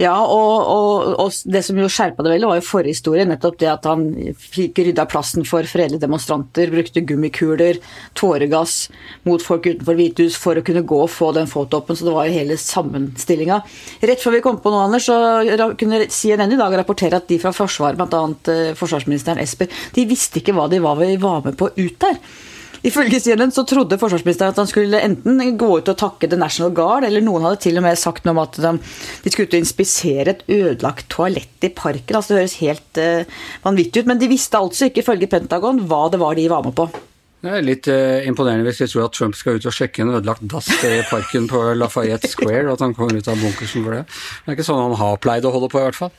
Ja, 0.00 0.14
og, 0.24 0.52
og, 0.72 1.14
og, 1.20 1.38
det 1.52 1.62
som 1.66 1.78
jo 1.78 1.88
skjerpa 1.90 2.24
det 2.24 2.34
veldig, 2.34 2.48
var 2.50 2.60
jo 2.60 2.66
forhistorien. 2.66 3.30
Nettopp 3.32 3.58
det 3.60 3.70
at 3.70 3.88
han 3.88 4.06
fikk 4.38 4.82
rydda 4.86 5.06
plassen 5.10 5.46
for 5.48 5.66
fredelige 5.68 6.02
demonstranter, 6.02 6.72
brukte 6.72 7.04
gummikuler, 7.06 7.80
tåregass 8.18 8.86
mot 9.28 9.42
folk 9.44 9.68
utenfor 9.68 9.98
Hvithus 9.98 10.38
for 10.40 10.58
å 10.58 10.64
kunne 10.66 10.84
gå 10.88 11.00
og 11.04 11.10
få 11.12 11.32
den 11.36 11.50
fotoppen. 11.50 11.98
Så 11.98 12.08
det 12.08 12.16
var 12.16 12.28
jo 12.28 12.36
hele 12.38 12.58
sammenstillinga. 12.60 13.62
Rett 14.02 14.22
før 14.22 14.38
vi 14.38 14.44
kom 14.44 14.60
på 14.62 14.72
noe, 14.72 14.86
Anders, 14.88 15.08
så 15.10 15.74
kunne 15.78 16.06
CNN 16.12 16.56
i 16.56 16.60
dag 16.60 16.78
rapportere 16.82 17.20
at 17.20 17.28
de 17.30 17.40
fra 17.42 17.54
Forsvaret, 17.56 17.98
bl.a. 18.00 18.22
Eh, 18.52 18.72
forsvarsministeren 18.78 19.40
Esper, 19.42 19.70
de 19.94 20.08
visste 20.08 20.40
ikke 20.40 20.54
hva 20.56 20.68
de 20.72 20.80
var 20.82 20.98
med 20.98 21.58
på 21.58 21.70
ut 21.76 22.00
der. 22.02 22.18
Ifølge 22.82 23.20
CNN 23.22 23.52
så 23.54 23.62
trodde 23.68 23.98
forsvarsministeren 24.00 24.50
at 24.50 24.58
han 24.58 24.70
skulle 24.70 25.00
enten 25.06 25.38
gå 25.58 25.68
ut 25.78 25.90
og 25.92 25.98
takke 26.00 26.26
The 26.26 26.38
National 26.38 26.72
Guard, 26.74 27.06
eller 27.06 27.22
noen 27.22 27.46
hadde 27.46 27.60
til 27.62 27.78
og 27.78 27.86
med 27.86 28.00
sagt 28.00 28.26
noe 28.26 28.34
om 28.34 28.42
at 28.42 28.58
de, 28.58 28.72
skulle 29.30 29.46
ut 29.46 29.54
og 29.54 29.62
inspisere 29.62 30.34
et 30.34 30.42
ødelagt 30.50 31.06
toalett 31.12 31.68
i 31.68 31.70
parken. 31.70 32.18
altså 32.18 32.34
Det 32.34 32.40
høres 32.40 32.58
helt 32.62 33.02
uh, 33.02 33.38
vanvittig 33.62 34.02
ut. 34.02 34.10
Men 34.10 34.18
de 34.18 34.30
visste 34.32 34.58
altså 34.58 34.90
ikke, 34.90 35.04
ifølge 35.04 35.30
Pentagon, 35.30 35.78
hva 35.86 36.08
det 36.10 36.22
var 36.22 36.34
de 36.38 36.50
var 36.50 36.66
med 36.66 36.74
på. 36.78 36.90
Det 37.42 37.50
er 37.50 37.64
litt 37.66 37.88
uh, 37.90 38.22
imponerende 38.22 38.68
hvis 38.68 38.84
vi 38.84 38.86
tror 38.92 39.08
at 39.08 39.16
Trump 39.16 39.34
skal 39.34 39.56
ut 39.58 39.64
og 39.66 39.74
sjekke 39.74 40.04
en 40.04 40.12
ødelagt 40.14 40.44
dass 40.46 40.68
i 40.86 41.00
parken 41.08 41.48
på 41.50 41.58
Lafayette 41.74 42.30
Square, 42.30 42.68
og 42.68 42.76
at 42.76 42.84
han 42.84 42.94
kommer 42.94 43.18
ut 43.18 43.30
av 43.30 43.40
bunkersen 43.42 43.82
for 43.82 43.96
det. 43.96 44.04
Det 44.06 44.52
er 44.52 44.56
ikke 44.56 44.66
sånn 44.68 44.78
han 44.78 44.94
har 45.00 45.18
pleid 45.22 45.48
å 45.48 45.50
holde 45.50 45.70
på, 45.72 45.80
i 45.80 45.88
hvert 45.88 45.98
fall. 45.98 46.12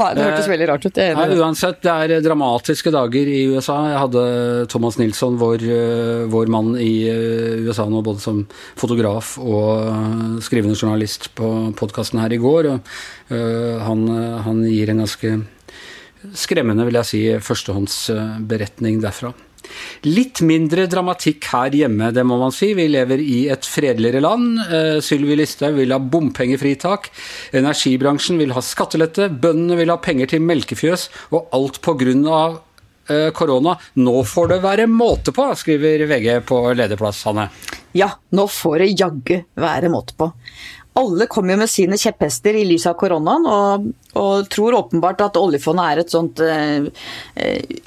Nei, 0.00 0.06
det 0.16 0.24
hørtes 0.24 0.48
uh, 0.48 0.52
veldig 0.54 0.70
rart 0.70 0.88
ut. 0.88 1.02
Nei, 1.18 1.26
uansett, 1.36 1.82
det 1.84 1.92
er 2.06 2.24
dramatiske 2.24 2.94
dager 2.94 3.32
i 3.34 3.42
USA. 3.52 3.76
Jeg 3.92 4.00
hadde 4.06 4.24
Thomas 4.72 4.96
Nilsson, 5.02 5.36
vår, 5.42 5.66
uh, 5.68 6.24
vår 6.32 6.54
mann 6.56 6.72
i 6.80 6.92
USA 7.68 7.84
nå, 7.92 8.00
både 8.08 8.24
som 8.24 8.40
fotograf 8.80 9.36
og 9.42 10.40
skrivende 10.44 10.78
journalist 10.78 11.34
på 11.36 11.52
podkasten 11.76 12.24
her 12.24 12.32
i 12.32 12.40
går, 12.40 12.72
og 12.72 12.96
han, 13.84 14.02
han 14.44 14.64
gir 14.68 14.90
en 14.92 15.04
ganske 15.04 15.36
skremmende, 16.38 16.84
vil 16.88 17.02
jeg 17.02 17.08
si, 17.08 17.24
førstehåndsberetning 17.44 19.00
derfra. 19.04 19.36
Litt 20.08 20.42
mindre 20.46 20.88
dramatikk 20.90 21.46
her 21.52 21.76
hjemme, 21.76 22.10
det 22.14 22.24
må 22.26 22.38
man 22.40 22.54
si. 22.54 22.72
Vi 22.78 22.88
lever 22.90 23.22
i 23.22 23.44
et 23.52 23.68
fredeligere 23.68 24.22
land. 24.24 24.58
Uh, 24.66 24.98
Sylvi 25.04 25.38
Listhaug 25.38 25.78
vil 25.78 25.94
ha 25.94 26.00
bompengefritak. 26.02 27.08
Energibransjen 27.58 28.40
vil 28.42 28.54
ha 28.56 28.64
skattelette. 28.64 29.30
Bøndene 29.30 29.78
vil 29.80 29.94
ha 29.94 30.00
penger 30.02 30.34
til 30.34 30.44
melkefjøs. 30.44 31.08
Og 31.32 31.52
alt 31.54 31.80
av 31.86 32.58
uh, 32.58 33.30
korona. 33.34 33.76
Nå 33.94 34.22
får 34.24 34.54
det 34.54 34.60
være 34.64 34.90
måte 34.90 35.34
på, 35.34 35.48
skriver 35.58 36.06
VG 36.10 36.42
på 36.48 36.64
lederplass, 36.78 37.24
Hanne. 37.28 37.48
Ja, 37.96 38.08
nå 38.32 38.46
får 38.48 38.78
det 38.80 38.94
jaggu 38.96 39.42
være 39.60 39.90
måte 39.92 40.16
på 40.16 40.32
alle 40.94 41.26
kommer 41.26 41.54
jo 41.54 41.62
med 41.62 41.70
sine 41.70 41.96
kjepphester 41.96 42.56
i 42.58 42.66
lys 42.68 42.84
av 42.90 42.98
koronaen, 43.00 43.46
og, 43.48 43.86
og, 44.12 44.48
tror 44.52 44.76
åpenbart 44.76 45.22
at 45.24 45.38
oljefondet 45.40 45.86
er 45.88 46.00
et 46.02 46.12
sånt 46.12 46.42
eh, 46.44 46.84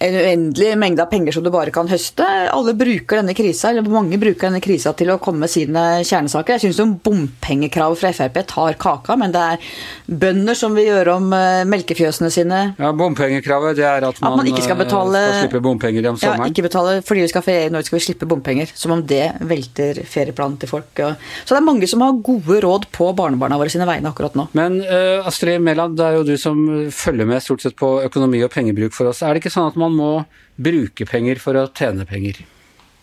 en 0.08 0.18
uendelig 0.22 0.72
mengde 0.82 1.04
av 1.04 1.12
penger 1.12 1.36
som 1.36 1.46
du 1.46 1.52
bare 1.54 1.74
kan 1.76 1.90
høste. 1.90 2.26
Alle 2.26 2.74
bruker 2.78 3.22
denne 3.22 3.36
krisa, 3.38 3.70
eller 3.70 3.86
mange 3.86 4.18
bruker 4.22 4.50
denne 4.50 4.62
krisa 4.64 4.96
til 4.98 5.12
å 5.14 5.20
komme 5.22 5.46
med 5.46 5.54
sine 5.54 5.84
kjernesaker. 6.02 6.58
Jeg 6.58 6.74
syns 6.74 6.98
bompengekravet 7.06 8.02
fra 8.02 8.12
Frp 8.16 8.42
tar 8.50 8.80
kaka, 8.82 9.20
men 9.22 9.36
det 9.36 9.44
er 9.54 9.70
bønder 10.10 10.58
som 10.58 10.74
vil 10.74 10.90
gjøre 10.90 11.20
om 11.20 11.30
eh, 11.38 11.62
melkefjøsene 11.70 12.32
sine. 12.34 12.64
Ja, 12.82 12.90
Bompengekravet 12.96 13.78
det 13.78 13.86
er 13.86 14.10
at 14.10 14.24
man, 14.24 14.34
at 14.34 14.42
man 14.42 14.50
ikke 14.50 14.66
skal, 14.66 14.82
betale, 14.82 15.22
skal 15.30 15.46
slippe 15.46 15.62
bompenger 15.62 16.10
om 16.10 16.18
sommeren? 16.18 16.48
Ja, 16.48 16.56
ikke 16.56 16.66
betale 16.72 16.98
fordi 17.06 17.28
vi 17.28 17.30
skal 17.36 17.46
feriere, 17.46 17.70
når 17.76 17.86
vi 17.86 17.92
skal 17.92 18.06
slippe 18.08 18.32
bompenger. 18.34 18.74
Som 18.74 18.98
om 18.98 19.06
det 19.06 19.28
velter 19.46 20.02
ferieplanen 20.10 20.58
til 20.58 20.74
folk. 20.74 20.90
Så 20.98 21.54
det 21.54 21.62
er 21.62 21.70
mange 21.70 21.86
som 21.90 22.02
har 22.02 22.18
gode 22.26 22.60
råd 22.66 22.90
på 22.96 23.12
barnebarna 23.18 23.60
våre 23.60 23.72
sine 23.74 23.88
vegne 23.90 24.12
akkurat 24.12 24.38
nå. 24.40 24.48
Men 24.58 24.80
uh, 24.88 25.28
Astrid 25.28 25.64
Mæland, 25.64 25.98
det 26.00 26.08
er 26.08 26.18
jo 26.20 26.26
du 26.28 26.36
som 26.40 26.66
følger 26.96 27.28
med 27.28 27.44
stort 27.44 27.66
sett 27.66 27.76
på 27.80 27.98
økonomi 28.08 28.40
og 28.46 28.54
pengebruk 28.56 28.96
for 28.96 29.12
oss. 29.12 29.24
Er 29.24 29.36
det 29.36 29.44
ikke 29.44 29.54
sånn 29.54 29.72
at 29.72 29.80
man 29.80 29.96
må 29.98 30.12
bruke 30.56 31.08
penger 31.10 31.42
for 31.44 31.60
å 31.60 31.68
tjene 31.76 32.08
penger? 32.08 32.46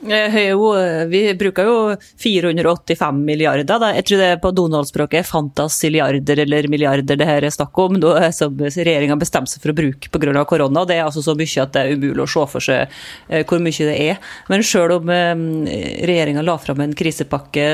Jo, 0.02 0.72
vi 1.06 1.34
bruker 1.34 1.64
jo 1.64 1.96
485 2.18 3.24
milliarder. 3.24 3.78
Da. 3.78 3.92
Jeg 3.94 4.06
tror 4.08 4.18
det 4.18 4.30
på 4.42 4.50
Donald-språket 4.50 5.20
er 5.20 5.28
fantasiliarder 5.28 6.40
eller 6.42 6.66
milliarder 6.70 7.18
det 7.18 7.28
her 7.28 7.44
er 7.46 7.54
snakk 7.54 7.78
om, 7.78 8.00
Noe 8.02 8.32
som 8.34 8.56
regjeringa 8.58 9.14
bestemte 9.20 9.52
seg 9.52 9.62
for 9.62 9.70
å 9.70 9.76
bruke 9.78 10.10
pga. 10.10 10.44
korona. 10.48 10.82
Det 10.88 10.96
er 10.96 11.04
altså 11.04 11.22
så 11.22 11.36
mye 11.38 11.62
at 11.62 11.74
det 11.76 11.84
er 11.84 11.94
umulig 11.94 12.24
å 12.24 12.30
se 12.34 12.46
for 12.50 12.64
seg 12.64 12.96
eh, 13.28 13.44
hvor 13.46 13.62
mye 13.62 13.86
det 13.86 13.94
er. 14.08 14.18
Men 14.50 14.64
selv 14.66 14.96
om 14.96 15.12
eh, 15.14 16.02
regjeringa 16.10 16.42
la 16.42 16.56
fram 16.58 16.82
en 16.82 16.96
krisepakke 16.98 17.66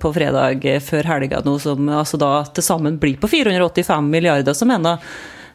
på 0.00 0.12
fredag 0.12 0.66
før 0.84 1.08
helga 1.14 1.40
nå, 1.46 1.56
som 1.64 1.88
altså 1.88 2.20
da 2.20 2.32
til 2.44 2.66
sammen 2.66 2.98
blir 3.00 3.16
på 3.20 3.30
485 3.30 4.10
milliarder, 4.12 4.52
så 4.52 4.68
mener 4.68 5.00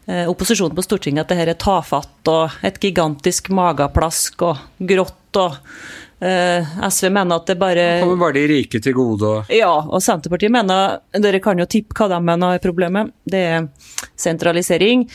eh, 0.08 0.26
opposisjonen 0.26 0.74
på 0.74 0.88
Stortinget 0.88 1.28
at 1.28 1.36
det 1.36 1.40
her 1.44 1.54
er 1.54 1.62
tafatt 1.62 2.34
og 2.34 2.66
et 2.66 2.82
gigantisk 2.82 3.54
mageplask 3.54 4.42
og 4.50 4.66
grått 4.82 5.22
og 5.36 5.62
Eh, 5.62 6.05
SV 6.26 7.10
mener 7.14 7.40
at 7.40 7.48
det 7.50 7.58
bare 7.62 7.86
Kommer 8.02 8.28
bare 8.28 8.38
de 8.40 8.46
rike 8.50 8.82
til 8.84 8.96
gode 8.98 9.30
og 9.30 9.54
Ja, 9.54 9.72
og 9.84 10.04
Senterpartiet 10.04 10.54
mener 10.54 11.00
Dere 11.14 11.42
kan 11.44 11.60
jo 11.62 11.68
tippe 11.70 11.98
hva 11.98 12.10
de 12.12 12.20
mener 12.24 12.58
er 12.58 12.64
problemet. 12.64 13.14
Det 13.30 13.42
er 13.56 13.68
sentralisering. 14.20 15.06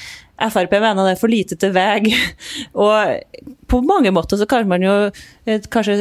Frp 0.40 0.73
mener 0.81 1.05
det 1.05 1.14
er 1.14 1.21
for 1.21 1.31
lite 1.31 1.57
til 1.61 1.73
vei. 1.75 2.14
Og 2.85 3.50
på 3.71 3.81
mange 3.87 4.12
måter 4.14 4.40
så 4.40 4.47
kan 4.50 4.69
man 4.69 4.83
jo 4.83 4.95
eh, 5.11 5.61
kanskje 5.73 5.97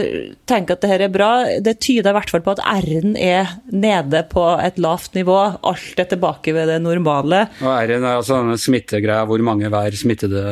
tenke 0.50 0.76
at 0.76 0.84
det 0.84 0.92
her 0.94 1.04
er 1.06 1.14
bra. 1.14 1.32
Det 1.64 1.76
tyder 1.84 2.12
i 2.12 2.16
hvert 2.16 2.32
fall 2.32 2.44
på 2.46 2.56
at 2.56 2.64
R-en 2.64 3.18
er 3.20 3.58
nede 3.72 4.24
på 4.32 4.46
et 4.64 4.80
lavt 4.82 5.18
nivå. 5.18 5.38
Alt 5.60 6.00
er 6.00 6.10
tilbake 6.14 6.56
ved 6.56 6.72
det 6.72 6.80
normale. 6.86 7.46
Og 7.60 7.72
R-en 7.74 8.06
er 8.06 8.16
altså 8.16 8.40
denne 8.40 8.60
smittegreia 8.60 9.28
hvor 9.30 9.44
mange 9.46 9.72
hver 9.72 10.00
smittede 10.00 10.44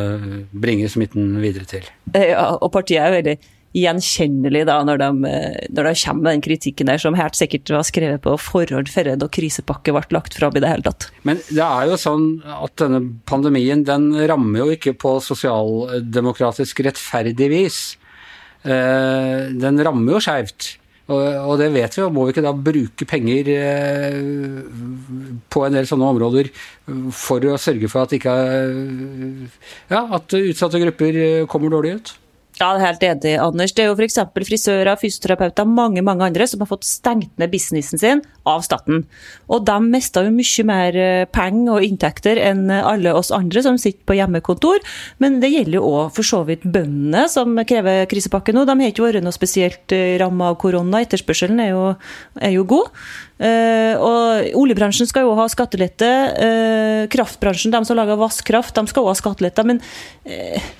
bringer 0.51 0.91
smitten 0.91 1.37
videre 1.43 1.69
til. 1.69 1.87
Ja, 2.11 2.57
og 2.57 2.71
partiet 2.75 3.05
er 3.05 3.15
veldig 3.15 3.37
gjenkjennelig 3.75 4.63
da, 4.69 4.77
når 4.87 5.01
de, 5.01 5.09
når 5.75 5.89
de 5.89 5.93
kommer 6.01 6.23
med 6.23 6.37
den 6.37 6.45
kritikken 6.45 6.89
der, 6.89 7.01
som 7.01 7.17
helt 7.17 7.37
sikkert 7.37 7.71
var 7.73 7.85
skrevet 7.87 8.23
på 8.23 8.35
forhånd 8.41 8.89
før 8.91 9.13
da 9.19 9.29
krisepakke 9.31 9.95
ble 9.95 10.15
lagt 10.15 10.37
fram 10.37 10.55
i 10.55 10.63
det 10.63 10.71
hele 10.71 10.87
tatt. 10.87 11.09
Men 11.27 11.41
det 11.49 11.63
er 11.65 11.91
jo 11.91 11.99
sånn 12.01 12.27
at 12.57 12.77
denne 12.81 13.03
pandemien 13.29 13.83
den 13.87 14.09
rammer 14.29 14.63
jo 14.63 14.77
ikke 14.77 14.95
på 14.99 15.17
sosialdemokratisk 15.23 16.83
rettferdig 16.87 17.51
vis. 17.53 17.79
Eh, 18.63 19.47
den 19.53 19.81
rammer 19.85 20.17
jo 20.17 20.23
skeivt. 20.23 20.75
Og 21.07 21.53
det 21.55 21.69
vet 21.71 21.93
vi, 21.95 22.01
og 22.03 22.11
må 22.11 22.25
vi 22.27 22.33
ikke 22.33 22.43
da 22.43 22.51
bruke 22.51 23.05
penger 23.07 23.47
eh, 23.53 24.17
på 25.47 25.61
en 25.63 25.77
del 25.77 25.87
sånne 25.87 26.09
områder 26.11 26.49
for 27.15 27.47
å 27.47 27.55
sørge 27.61 27.87
for 27.87 28.03
at 28.03 28.15
ikke 28.17 28.33
ja, 29.87 30.01
at 30.03 30.35
utsatte 30.35 30.81
grupper 30.83 31.21
kommer 31.47 31.71
dårlig 31.71 31.93
ut? 32.01 32.11
Ja, 32.57 32.71
det 32.73 32.81
er 32.81 32.87
helt 32.87 33.03
enig, 33.05 33.33
Anders. 33.37 33.73
Det 33.77 33.83
er 33.83 33.91
jo 33.91 33.97
f.eks. 33.97 34.17
frisører, 34.33 34.97
fysioterapeuter, 34.97 35.67
mange 35.69 36.01
mange 36.01 36.25
andre 36.25 36.47
som 36.49 36.63
har 36.63 36.69
fått 36.71 36.87
stengt 36.89 37.35
ned 37.37 37.51
businessen 37.53 38.01
sin 38.01 38.23
av 38.49 38.63
staten. 38.65 39.03
Og 39.53 39.61
de 39.67 39.75
mista 39.85 40.23
jo 40.25 40.31
mye 40.33 40.65
mer 40.65 40.97
eh, 40.97 41.27
penger 41.29 41.75
og 41.75 41.85
inntekter 41.85 42.41
enn 42.41 42.65
alle 42.73 43.13
oss 43.13 43.29
andre 43.35 43.61
som 43.61 43.77
sitter 43.81 44.01
på 44.09 44.17
hjemmekontor. 44.17 44.81
Men 45.21 45.37
det 45.43 45.51
gjelder 45.53 45.77
jo 45.77 45.85
òg 45.91 46.17
for 46.17 46.25
så 46.25 46.41
vidt 46.49 46.65
bøndene 46.65 47.27
som 47.29 47.53
krever 47.67 48.09
krisepakke 48.09 48.55
nå. 48.55 48.65
De 48.65 48.77
har 48.81 48.93
ikke 48.93 49.05
vært 49.05 49.25
noe 49.25 49.37
spesielt 49.37 49.93
eh, 49.93 50.17
ramma 50.17 50.49
av 50.49 50.59
korona. 50.63 51.03
Etterspørselen 51.05 51.61
er 51.61 51.73
jo, 51.75 51.85
er 52.41 52.57
jo 52.57 52.65
god. 52.73 52.89
Uh, 53.37 53.93
og 54.01 54.47
Oljebransjen 54.57 55.05
skal 55.05 55.27
jo 55.27 55.35
ha 55.37 55.45
skattelette. 55.51 56.07
Uh, 56.41 57.03
kraftbransjen, 57.13 57.69
de 57.75 57.83
som 57.85 57.97
lager 57.99 58.17
vannkraft, 58.17 58.73
de 58.73 58.89
skal 58.89 59.05
òg 59.05 59.13
ha 59.13 59.19
skattelette. 59.19 59.65
Men 59.67 59.81
uh, 60.25 60.71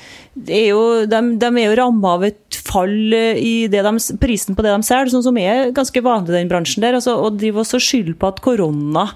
er 0.46 0.70
jo, 0.72 0.82
de, 1.10 1.20
de, 1.42 1.50
er 1.50 1.70
jo 1.70 1.78
ramma 1.80 2.14
av 2.18 2.26
et 2.28 2.58
fall 2.68 3.14
i 3.14 3.68
de, 3.72 3.82
prisen 4.22 4.58
på 4.58 4.66
det 4.66 4.74
de 4.74 4.88
selger, 4.88 5.12
sånn 5.14 5.26
som 5.26 5.40
er 5.42 5.72
ganske 5.76 6.04
vanlig 6.04 6.34
i 6.34 6.38
den 6.38 6.52
bransjen. 6.52 6.84
der, 6.84 6.98
altså, 7.00 7.18
Og 7.22 7.40
drive 7.40 7.64
også 7.64 7.80
skyld 7.84 8.18
på 8.20 8.32
at 8.32 8.42
korona 8.46 9.08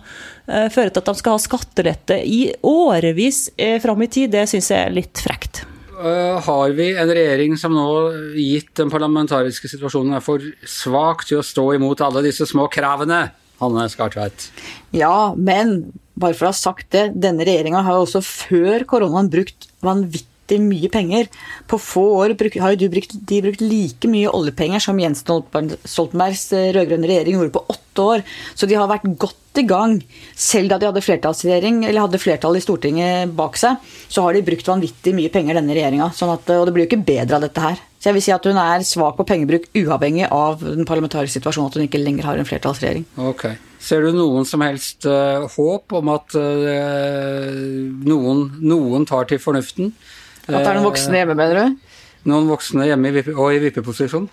eh, 0.47 0.69
fører 0.71 0.93
til 0.93 1.03
at 1.03 1.11
de 1.11 1.17
skal 1.19 1.37
ha 1.37 1.43
skattelette 1.43 2.21
i 2.25 2.41
årevis 2.67 3.49
eh, 3.57 3.77
fram 3.83 4.01
i 4.05 4.09
tid, 4.11 4.31
det 4.33 4.47
syns 4.51 4.71
jeg 4.73 4.87
er 4.87 4.95
litt 4.95 5.21
frekt. 5.21 5.65
Uh, 6.01 6.39
har 6.41 6.71
vi 6.73 6.87
en 6.97 7.11
regjering 7.13 7.53
som 7.61 7.75
nå, 7.77 7.89
gitt 8.33 8.71
den 8.79 8.89
parlamentariske 8.89 9.69
situasjonen, 9.69 10.15
er 10.17 10.23
for 10.25 10.41
svak 10.65 11.27
til 11.29 11.41
å 11.41 11.45
stå 11.45 11.67
imot 11.75 12.01
alle 12.01 12.23
disse 12.25 12.47
små 12.49 12.65
kravene? 12.73 13.27
Hanne 13.61 13.85
Skartveit. 13.93 14.47
Ja, 14.97 15.35
men 15.37 15.91
bare 16.17 16.33
for 16.33 16.47
å 16.47 16.49
ha 16.49 16.57
sagt 16.57 16.89
det, 16.95 17.11
denne 17.13 17.45
regjeringa 17.45 17.83
har 17.85 17.99
jo 17.99 18.07
også 18.07 18.23
før 18.25 18.87
koronaen 18.89 19.29
brukt 19.29 19.69
vanvittig 19.85 20.30
vanvittig 20.51 20.59
mye 20.59 20.89
penger. 20.89 21.27
På 21.67 21.79
få 21.79 22.03
år 22.19 22.35
har 22.59 22.75
jo 22.75 22.89
brukt, 22.89 23.13
de 23.13 23.41
brukt 23.41 23.61
like 23.61 24.07
mye 24.07 24.29
oljepenger 24.29 24.79
som 24.79 24.99
Jens 24.99 25.23
Stoltenbergs 25.23 26.51
eh, 26.53 26.73
rød-grønne 26.73 27.07
regjering 27.07 27.37
gjorde 27.37 27.53
på 27.55 27.65
åtte 27.67 28.01
år. 28.01 28.23
Så 28.55 28.67
de 28.67 28.75
har 28.75 28.89
vært 28.89 29.07
godt 29.17 29.59
i 29.59 29.65
gang. 29.67 30.01
Selv 30.35 30.69
da 30.69 30.77
de 30.77 30.87
hadde 30.87 31.03
flertallsregjering, 31.03 31.85
eller 31.85 32.05
hadde 32.05 32.21
flertall 32.21 32.57
i 32.57 32.63
Stortinget 32.63 33.31
bak 33.35 33.57
seg, 33.57 33.77
så 34.07 34.23
har 34.23 34.33
de 34.33 34.43
brukt 34.43 34.67
vanvittig 34.67 35.13
mye 35.15 35.31
penger, 35.31 35.59
denne 35.59 35.75
regjeringa. 35.75 36.11
Sånn 36.15 36.31
og 36.31 36.45
det 36.47 36.73
blir 36.73 36.85
jo 36.85 36.91
ikke 36.91 37.05
bedre 37.07 37.37
av 37.37 37.47
dette 37.47 37.63
her. 37.63 37.81
Så 38.01 38.09
jeg 38.09 38.17
vil 38.17 38.23
si 38.25 38.31
at 38.33 38.45
hun 38.49 38.57
er 38.57 38.81
svak 38.81 39.17
på 39.19 39.27
pengebruk 39.29 39.67
uavhengig 39.77 40.25
av 40.33 40.63
den 40.63 40.87
parlamentariske 40.89 41.37
situasjonen, 41.37 41.69
at 41.69 41.75
hun 41.77 41.85
ikke 41.85 42.01
lenger 42.01 42.25
har 42.25 42.39
en 42.39 42.47
flertallsregjering. 42.49 43.05
Okay. 43.29 43.59
Ser 43.81 44.01
du 44.05 44.15
noen 44.15 44.45
som 44.45 44.61
helst 44.65 45.05
uh, 45.09 45.45
håp 45.53 45.93
om 45.97 46.09
at 46.13 46.33
uh, 46.37 47.51
noen, 48.05 48.47
noen 48.61 49.05
tar 49.09 49.29
til 49.29 49.41
fornuften? 49.41 49.93
At 50.47 50.53
det 50.57 50.67
er 50.67 50.77
noen 50.77 50.87
voksne 50.89 51.21
hjemme, 51.21 51.37
mener 51.37 51.59
du? 51.59 51.97
Noen 52.29 52.47
voksne 52.49 52.85
hjemme 52.89 53.11
og 53.35 53.47
i 53.53 53.59
vippeposisjon. 53.65 54.29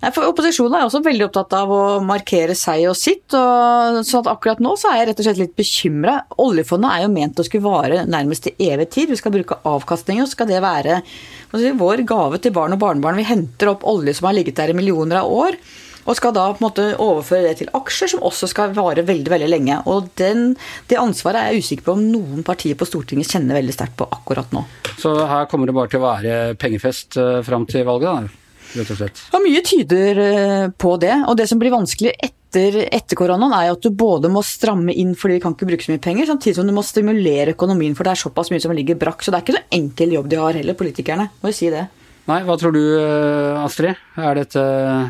Nei, 0.00 0.10
for 0.14 0.26
Opposisjonen 0.30 0.78
er 0.78 0.86
også 0.86 1.02
veldig 1.04 1.26
opptatt 1.28 1.52
av 1.54 1.70
å 1.70 1.82
markere 2.02 2.56
seg 2.58 2.86
og 2.90 2.96
sitt. 2.98 3.26
og 3.36 4.00
så 4.06 4.22
at 4.22 4.30
Akkurat 4.32 4.62
nå 4.62 4.72
så 4.80 4.90
er 4.90 5.00
jeg 5.00 5.10
rett 5.10 5.20
og 5.22 5.28
slett 5.28 5.42
litt 5.42 5.58
bekymra. 5.58 6.16
Oljefondet 6.42 6.94
er 6.94 7.04
jo 7.04 7.12
ment 7.12 7.38
å 7.40 7.46
skulle 7.46 7.66
vare 7.68 8.06
nærmest 8.08 8.48
til 8.48 8.64
evig 8.70 8.88
tid. 8.94 9.12
Vi 9.12 9.20
skal 9.20 9.34
bruke 9.34 9.60
avkastning, 9.68 10.22
og 10.24 10.32
skal 10.32 10.48
det 10.50 10.62
være 10.64 11.00
si, 11.04 11.70
vår 11.76 12.04
gave 12.08 12.40
til 12.42 12.54
barn 12.56 12.74
og 12.76 12.82
barnebarn. 12.82 13.20
Vi 13.20 13.28
henter 13.28 13.74
opp 13.74 13.86
olje 13.88 14.16
som 14.16 14.30
har 14.30 14.38
ligget 14.38 14.58
der 14.58 14.72
i 14.72 14.78
millioner 14.80 15.22
av 15.22 15.30
år. 15.30 15.60
Og 16.08 16.16
skal 16.16 16.34
da 16.36 16.46
på 16.52 16.60
en 16.60 16.66
måte 16.66 16.86
overføre 16.96 17.50
det 17.50 17.60
til 17.60 17.70
aksjer, 17.76 18.14
som 18.14 18.24
også 18.26 18.48
skal 18.50 18.74
vare 18.76 19.04
veldig 19.06 19.32
veldig 19.32 19.50
lenge. 19.50 19.80
Og 19.90 20.10
den, 20.20 20.56
Det 20.88 20.98
ansvaret 21.00 21.40
er 21.40 21.54
jeg 21.54 21.64
usikker 21.64 21.88
på 21.88 21.96
om 21.96 22.04
noen 22.08 22.44
partier 22.46 22.78
på 22.78 22.88
Stortinget 22.88 23.30
kjenner 23.30 23.58
veldig 23.58 23.76
sterkt 23.76 23.96
på 24.00 24.08
akkurat 24.10 24.52
nå. 24.54 24.64
Så 25.00 25.14
her 25.28 25.48
kommer 25.50 25.68
det 25.68 25.76
bare 25.76 25.92
til 25.92 26.00
å 26.00 26.08
være 26.08 26.36
pengefest 26.60 27.18
uh, 27.20 27.40
fram 27.46 27.66
til 27.68 27.86
valget, 27.88 28.08
da? 28.10 28.36
rett 28.70 28.90
og 28.92 29.00
slett? 29.00 29.22
Ja, 29.32 29.40
mye 29.42 29.62
tyder 29.66 30.20
uh, 30.20 30.66
på 30.70 30.96
det. 31.02 31.14
Og 31.28 31.38
det 31.38 31.48
som 31.50 31.60
blir 31.60 31.74
vanskelig 31.74 32.12
etter, 32.16 32.82
etter 32.86 33.18
koronaen, 33.18 33.54
er 33.56 33.72
at 33.74 33.84
du 33.84 33.90
både 33.94 34.30
må 34.32 34.42
stramme 34.46 34.94
inn 34.94 35.14
fordi 35.18 35.38
vi 35.38 35.44
kan 35.44 35.56
ikke 35.56 35.70
bruke 35.72 35.86
så 35.86 35.94
mye 35.94 36.02
penger, 36.02 36.30
samtidig 36.30 36.58
som 36.58 36.68
du 36.68 36.74
må 36.76 36.84
stimulere 36.86 37.54
økonomien, 37.56 37.96
for 37.98 38.06
det 38.06 38.14
er 38.14 38.24
såpass 38.24 38.52
mye 38.52 38.62
som 38.62 38.74
ligger 38.76 38.98
brakk. 39.00 39.24
Så 39.24 39.32
det 39.32 39.40
er 39.40 39.46
ikke 39.46 39.58
noe 39.58 39.80
enkel 39.80 40.18
jobb 40.18 40.30
de 40.30 40.42
har 40.42 40.60
heller, 40.62 40.78
politikerne. 40.78 41.30
Må 41.42 41.52
jo 41.52 41.60
si 41.60 41.72
det. 41.72 41.88
Nei, 42.30 42.42
hva 42.46 42.54
tror 42.60 42.74
du, 42.76 42.82
eh, 43.00 43.64
Astrid? 43.64 43.98
Er 44.20 44.36
dette 44.38 44.62
Eh, 45.00 45.08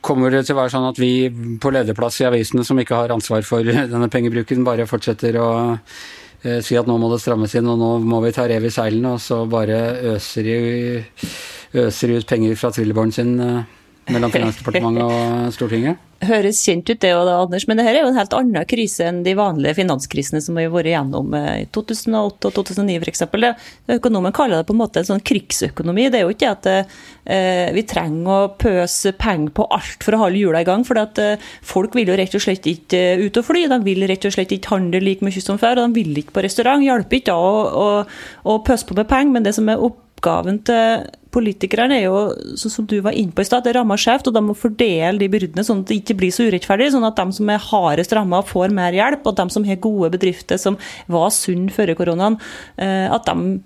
kommer 0.00 0.32
det 0.32 0.46
til 0.46 0.56
å 0.56 0.60
være 0.62 0.72
sånn 0.72 0.88
at 0.88 0.98
vi 1.00 1.28
på 1.60 1.72
lederplass 1.74 2.20
i 2.22 2.28
avisene 2.28 2.64
som 2.64 2.78
ikke 2.80 2.96
har 2.96 3.12
ansvar 3.12 3.44
for 3.46 3.66
denne 3.92 4.08
pengebruken, 4.12 4.64
bare 4.64 4.88
fortsetter 4.88 5.36
å 5.40 5.50
eh, 5.76 6.60
si 6.64 6.78
at 6.80 6.88
nå 6.88 6.96
må 7.00 7.10
det 7.12 7.20
strammes 7.20 7.54
inn, 7.58 7.68
og 7.68 7.80
nå 7.80 7.90
må 8.04 8.22
vi 8.24 8.32
ta 8.36 8.46
rev 8.48 8.64
i 8.64 8.72
seilene, 8.72 9.16
og 9.16 9.20
så 9.24 9.42
bare 9.50 9.80
øser 10.14 10.48
de 10.48 12.16
ut 12.16 12.30
penger 12.30 12.56
fra 12.56 12.72
trillebåren 12.74 13.12
sin 13.14 13.36
eh, 13.44 13.76
mellom 14.14 14.32
Finansdepartementet 14.34 15.04
og 15.06 15.52
Stortinget? 15.56 16.06
høres 16.20 16.60
kjent 16.66 16.88
ut 16.90 17.00
det, 17.00 17.10
da, 17.10 17.36
Anders, 17.40 17.64
men 17.68 17.78
dette 17.80 17.92
er 17.94 18.02
jo 18.02 18.10
en 18.10 18.18
helt 18.18 18.34
annen 18.36 18.66
krise 18.68 19.06
enn 19.08 19.22
de 19.24 19.32
vanlige 19.38 19.78
finanskrisene 19.78 20.42
som 20.44 20.58
vi 20.58 20.66
har 20.66 20.72
vært 20.72 20.90
igjennom 20.90 21.32
i 21.36 21.64
2008 21.72 22.50
og 22.50 22.56
2009 22.58 22.98
f.eks. 23.00 23.24
Økonomen 23.96 24.34
kaller 24.36 24.60
det 24.60 24.68
på 24.68 24.76
en 24.76 24.80
måte 24.82 25.00
en 25.00 25.08
sånn 25.08 25.24
krigsøkonomi. 25.24 26.08
Det 26.12 26.20
er 26.20 26.26
jo 26.26 26.34
ikke 26.34 26.52
at 26.52 26.68
eh, 26.70 27.70
vi 27.76 27.86
trenger 27.88 28.32
å 28.34 28.50
pøse 28.60 29.14
penger 29.20 29.54
på 29.56 29.68
alt 29.72 30.04
for 30.04 30.16
å 30.16 30.22
holde 30.26 30.42
hjula 30.42 30.60
i 30.60 30.68
gang. 30.68 30.84
For 30.88 31.00
eh, 31.00 31.48
folk 31.72 31.96
vil 31.96 32.12
jo 32.12 32.18
rett 32.20 32.36
og 32.36 32.44
slett 32.44 32.68
ikke 32.68 33.00
eh, 33.14 33.24
ut 33.24 33.40
og 33.40 33.48
fly. 33.48 33.64
De 33.72 33.80
vil 33.86 34.04
rett 34.10 34.28
og 34.28 34.36
slett 34.36 34.52
ikke 34.56 34.74
handle 34.74 35.00
like 35.04 35.24
mye 35.24 35.44
som 35.44 35.60
før. 35.60 35.80
Og 35.80 35.88
de 35.88 36.02
vil 36.02 36.20
ikke 36.20 36.36
på 36.36 36.44
restaurant. 36.44 36.84
Hjelper 36.84 37.20
ikke 37.20 37.32
da 37.32 37.40
å, 37.40 37.64
å, 37.64 37.88
å 38.52 38.60
pøse 38.66 38.88
på 38.88 38.98
med 38.98 39.08
penger, 39.08 39.32
men 39.38 39.48
det 39.48 39.56
som 39.56 39.72
er 39.72 39.88
oppgaven 39.88 40.60
til 40.68 41.08
politikerne 41.34 42.00
er 42.00 42.06
jo, 42.08 42.20
sånn 42.58 42.74
som 42.74 42.86
du 42.90 42.96
var 43.04 43.16
inne 43.16 43.34
på 43.34 43.44
i 43.44 43.48
stad, 43.48 43.64
det 43.66 43.74
rammer 43.76 44.00
skjevt, 44.00 44.30
og 44.30 44.36
de 44.36 44.42
må 44.44 44.56
fordele 44.58 45.20
de 45.20 45.30
byrdene 45.30 45.64
sånn 45.66 45.84
at 45.84 45.90
det 45.90 46.00
ikke 46.02 46.18
blir 46.20 46.34
så 46.34 46.48
urettferdig. 46.50 46.90
Sånn 46.94 47.06
at 47.06 47.18
de 47.20 47.38
som 47.38 47.52
er 47.52 47.64
hardest 47.70 48.14
ramma, 48.16 48.42
får 48.46 48.74
mer 48.74 48.96
hjelp, 48.96 49.26
og 49.26 49.38
de 49.38 49.48
som 49.54 49.66
har 49.68 49.82
gode 49.82 50.12
bedrifter 50.16 50.60
som 50.60 50.78
var 51.10 51.30
sunne 51.34 51.72
før 51.74 51.94
koronaen, 51.98 52.38
eh, 52.80 53.06
at 53.12 53.30
de 53.30 53.56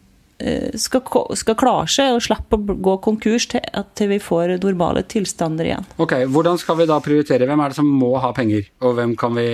eh, 0.44 0.76
skal, 0.80 1.04
skal 1.40 1.58
klare 1.60 1.90
seg 1.90 2.14
og 2.14 2.24
slippe 2.26 2.60
å 2.60 2.78
gå 2.88 2.96
konkurs 3.04 3.48
til 3.54 3.64
til 3.96 4.12
vi 4.12 4.20
får 4.22 4.56
normale 4.62 5.04
tilstander 5.08 5.72
igjen. 5.72 5.90
Ok, 5.96 6.18
Hvordan 6.28 6.60
skal 6.60 6.82
vi 6.82 6.88
da 6.90 7.00
prioritere? 7.04 7.48
Hvem 7.48 7.64
er 7.64 7.72
det 7.72 7.80
som 7.80 7.88
må 7.88 8.14
ha 8.20 8.32
penger, 8.36 8.68
og 8.84 8.98
hvem 8.98 9.16
kan 9.18 9.36
vi 9.38 9.50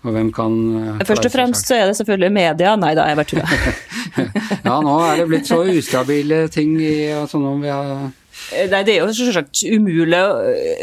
og 0.00 0.14
hvem 0.14 0.30
kan 0.32 0.54
eh, 0.80 1.02
Først 1.04 1.26
og 1.28 1.32
fremst 1.32 1.68
så 1.68 1.76
er 1.76 1.90
det 1.90 1.96
selvfølgelig 1.98 2.32
media. 2.32 2.72
Nei 2.80 2.94
da, 2.96 3.04
jeg 3.10 3.18
bare 3.18 3.28
tuller. 3.28 3.50
Ja, 4.68 4.78
nå 4.84 4.96
er 5.06 5.20
det 5.22 5.28
blitt 5.30 5.50
så 5.50 5.62
ustabile 5.64 6.46
ting 6.52 6.76
i 6.82 6.94
sånn 7.30 7.46
om 7.54 7.62
vi 7.64 7.72
har 7.72 8.10
Nei, 8.50 8.80
det 8.86 8.94
er 8.94 9.04
jo 9.04 9.12
selvsagt 9.14 9.60
umulig, 9.68 10.18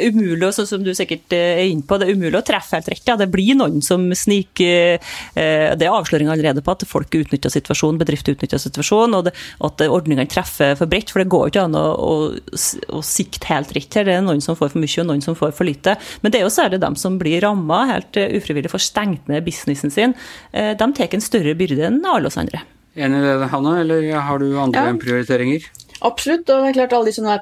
umulig 0.08 0.50
sånn 0.56 0.68
som 0.70 0.84
du 0.86 0.92
sikkert 0.96 1.34
er 1.36 1.64
inne 1.66 1.84
på, 1.88 1.98
det 2.00 2.08
er 2.08 2.16
umulig 2.16 2.40
å 2.40 2.46
treffe 2.46 2.78
helt 2.78 2.90
rett. 2.92 3.04
Ja. 3.08 3.18
Det 3.20 3.28
blir 3.34 3.58
noen 3.60 3.82
som 3.84 4.06
sniker 4.16 4.98
eh, 4.98 5.74
Det 5.76 5.88
er 5.88 5.96
avsløringer 5.96 6.36
allerede 6.36 6.64
på 6.64 6.76
at 6.76 6.86
folk 6.88 7.18
utnytter 7.18 7.52
situasjonen, 7.52 8.00
bedrifter 8.00 8.38
utnytter 8.38 8.62
situasjonen, 8.62 9.18
og 9.18 9.28
det, 9.28 9.34
at 9.68 9.84
ordningene 9.88 10.30
treffer 10.32 10.78
for 10.80 10.92
bredt. 10.92 11.12
For 11.12 11.24
det 11.24 11.32
går 11.34 11.48
jo 11.48 11.54
ikke 11.56 11.66
an 11.68 11.78
å, 11.80 11.84
å, 11.98 12.62
å 13.00 13.04
sikte 13.06 13.52
helt 13.52 13.74
rett 13.76 14.00
her. 14.00 14.08
Det 14.08 14.16
er 14.16 14.24
noen 14.24 14.44
som 14.44 14.60
får 14.60 14.72
for 14.76 14.84
mye, 14.84 15.02
og 15.04 15.10
noen 15.12 15.26
som 15.26 15.38
får 15.40 15.58
for 15.58 15.68
lite. 15.68 15.98
Men 16.22 16.34
det 16.34 16.42
er 16.42 16.48
jo 16.48 16.54
særlig 16.54 16.82
dem 16.86 16.96
som 17.00 17.20
blir 17.20 17.42
ramma 17.44 17.84
helt 17.92 18.22
eh, 18.22 18.38
ufrivillig, 18.38 18.72
får 18.72 18.86
stengt 18.92 19.28
ned 19.32 19.44
businessen 19.48 19.94
sin. 19.94 20.16
Eh, 20.54 20.76
De 20.78 20.92
tar 20.94 21.20
en 21.20 21.30
større 21.32 21.58
byrde 21.58 21.90
enn 21.90 22.04
alle 22.06 22.30
oss 22.32 22.40
andre. 22.40 22.64
Enig 22.98 23.20
i 23.22 23.26
det, 23.28 23.50
Hanne, 23.52 23.80
eller 23.84 24.08
har 24.26 24.40
du 24.42 24.48
andre 24.60 24.88
Ja. 24.88 24.94
prioriteringer? 24.98 25.68
Absolutt, 26.02 26.50
og 26.50 26.64
det 26.64 26.70
er 26.70 26.78
klart 26.78 26.94
alle 26.94 27.06
de 27.06 27.14
som 27.14 27.26
er, 27.26 27.42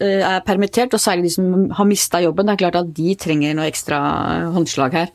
eh, 0.00 0.20
er 0.24 0.40
permittert, 0.40 0.94
og 0.94 1.00
særlig 1.00 1.24
de 1.24 1.30
som 1.30 1.70
har 1.70 1.84
mista 1.84 2.18
jobben, 2.20 2.46
det 2.46 2.54
er 2.54 2.70
klart 2.70 2.76
at 2.76 2.94
de 2.94 3.14
trenger 3.14 3.54
noe 3.54 3.68
ekstra 3.68 4.52
håndslag 4.52 4.92
her. 4.92 5.08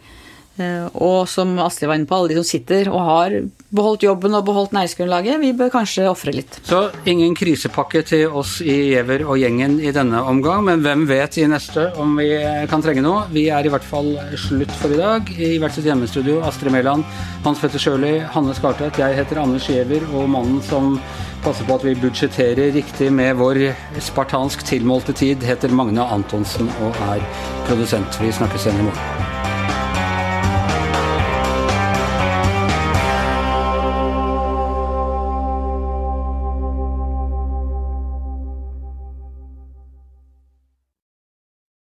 Eh, 0.57 0.87
Og 0.93 1.27
som 1.29 1.51
Astrid 1.61 1.87
var 1.89 1.99
inne 1.99 2.09
på, 2.09 2.17
alle 2.17 2.33
de 2.33 2.39
som 2.39 2.47
sitter 2.47 2.89
og 2.89 3.01
har 3.05 3.35
beholdt 3.77 4.05
jobben 4.07 4.33
og 4.33 4.45
beholdt 4.47 4.71
næringsgrunnlaget, 4.73 5.39
vi 5.41 5.51
bør 5.53 5.69
kanskje 5.73 6.07
ofre 6.09 6.31
litt. 6.33 6.57
Så 6.65 6.87
ingen 7.05 7.35
krisepakke 7.37 8.01
til 8.07 8.31
oss 8.31 8.57
i 8.63 8.77
Giæver 8.93 9.25
og 9.27 9.37
gjengen 9.41 9.77
i 9.83 9.91
denne 9.93 10.21
omgang, 10.23 10.63
men 10.65 10.81
hvem 10.85 11.05
vet 11.09 11.37
i 11.37 11.45
neste 11.51 11.89
om 11.99 12.15
vi 12.17 12.29
kan 12.71 12.81
trenge 12.81 13.03
noe? 13.05 13.27
Vi 13.33 13.47
er 13.53 13.67
i 13.67 13.73
hvert 13.73 13.85
fall 13.85 14.13
slutt 14.47 14.73
for 14.79 14.95
i 14.95 14.99
dag. 15.01 15.29
I 15.37 15.57
hvert 15.61 15.75
sitt 15.77 15.85
hjemmestudio, 15.89 16.39
Astrid 16.47 16.73
Mæland, 16.73 17.05
Hans 17.45 17.61
Petter 17.61 17.83
Sjøli, 17.83 18.17
Hanne 18.33 18.55
Skartvedt. 18.57 18.97
Jeg 19.03 19.19
heter 19.19 19.43
Anders 19.43 19.67
Giæver, 19.69 20.07
og 20.15 20.29
mannen 20.31 20.61
som 20.65 20.95
passer 21.43 21.67
på 21.67 21.77
at 21.77 21.85
vi 21.85 21.95
budsjetterer 22.01 22.73
riktig 22.75 23.11
med 23.13 23.35
vår 23.37 23.61
spartansk 24.01 24.65
tilmålte 24.65 25.13
tid, 25.13 25.43
heter 25.45 25.69
Magne 25.75 26.07
Antonsen 26.07 26.71
og 26.81 26.97
er 27.13 27.21
produsent. 27.67 28.21
Vi 28.23 28.31
snakkes 28.31 28.65
igjen 28.65 28.87
i 28.87 28.87
morgen. 28.89 29.36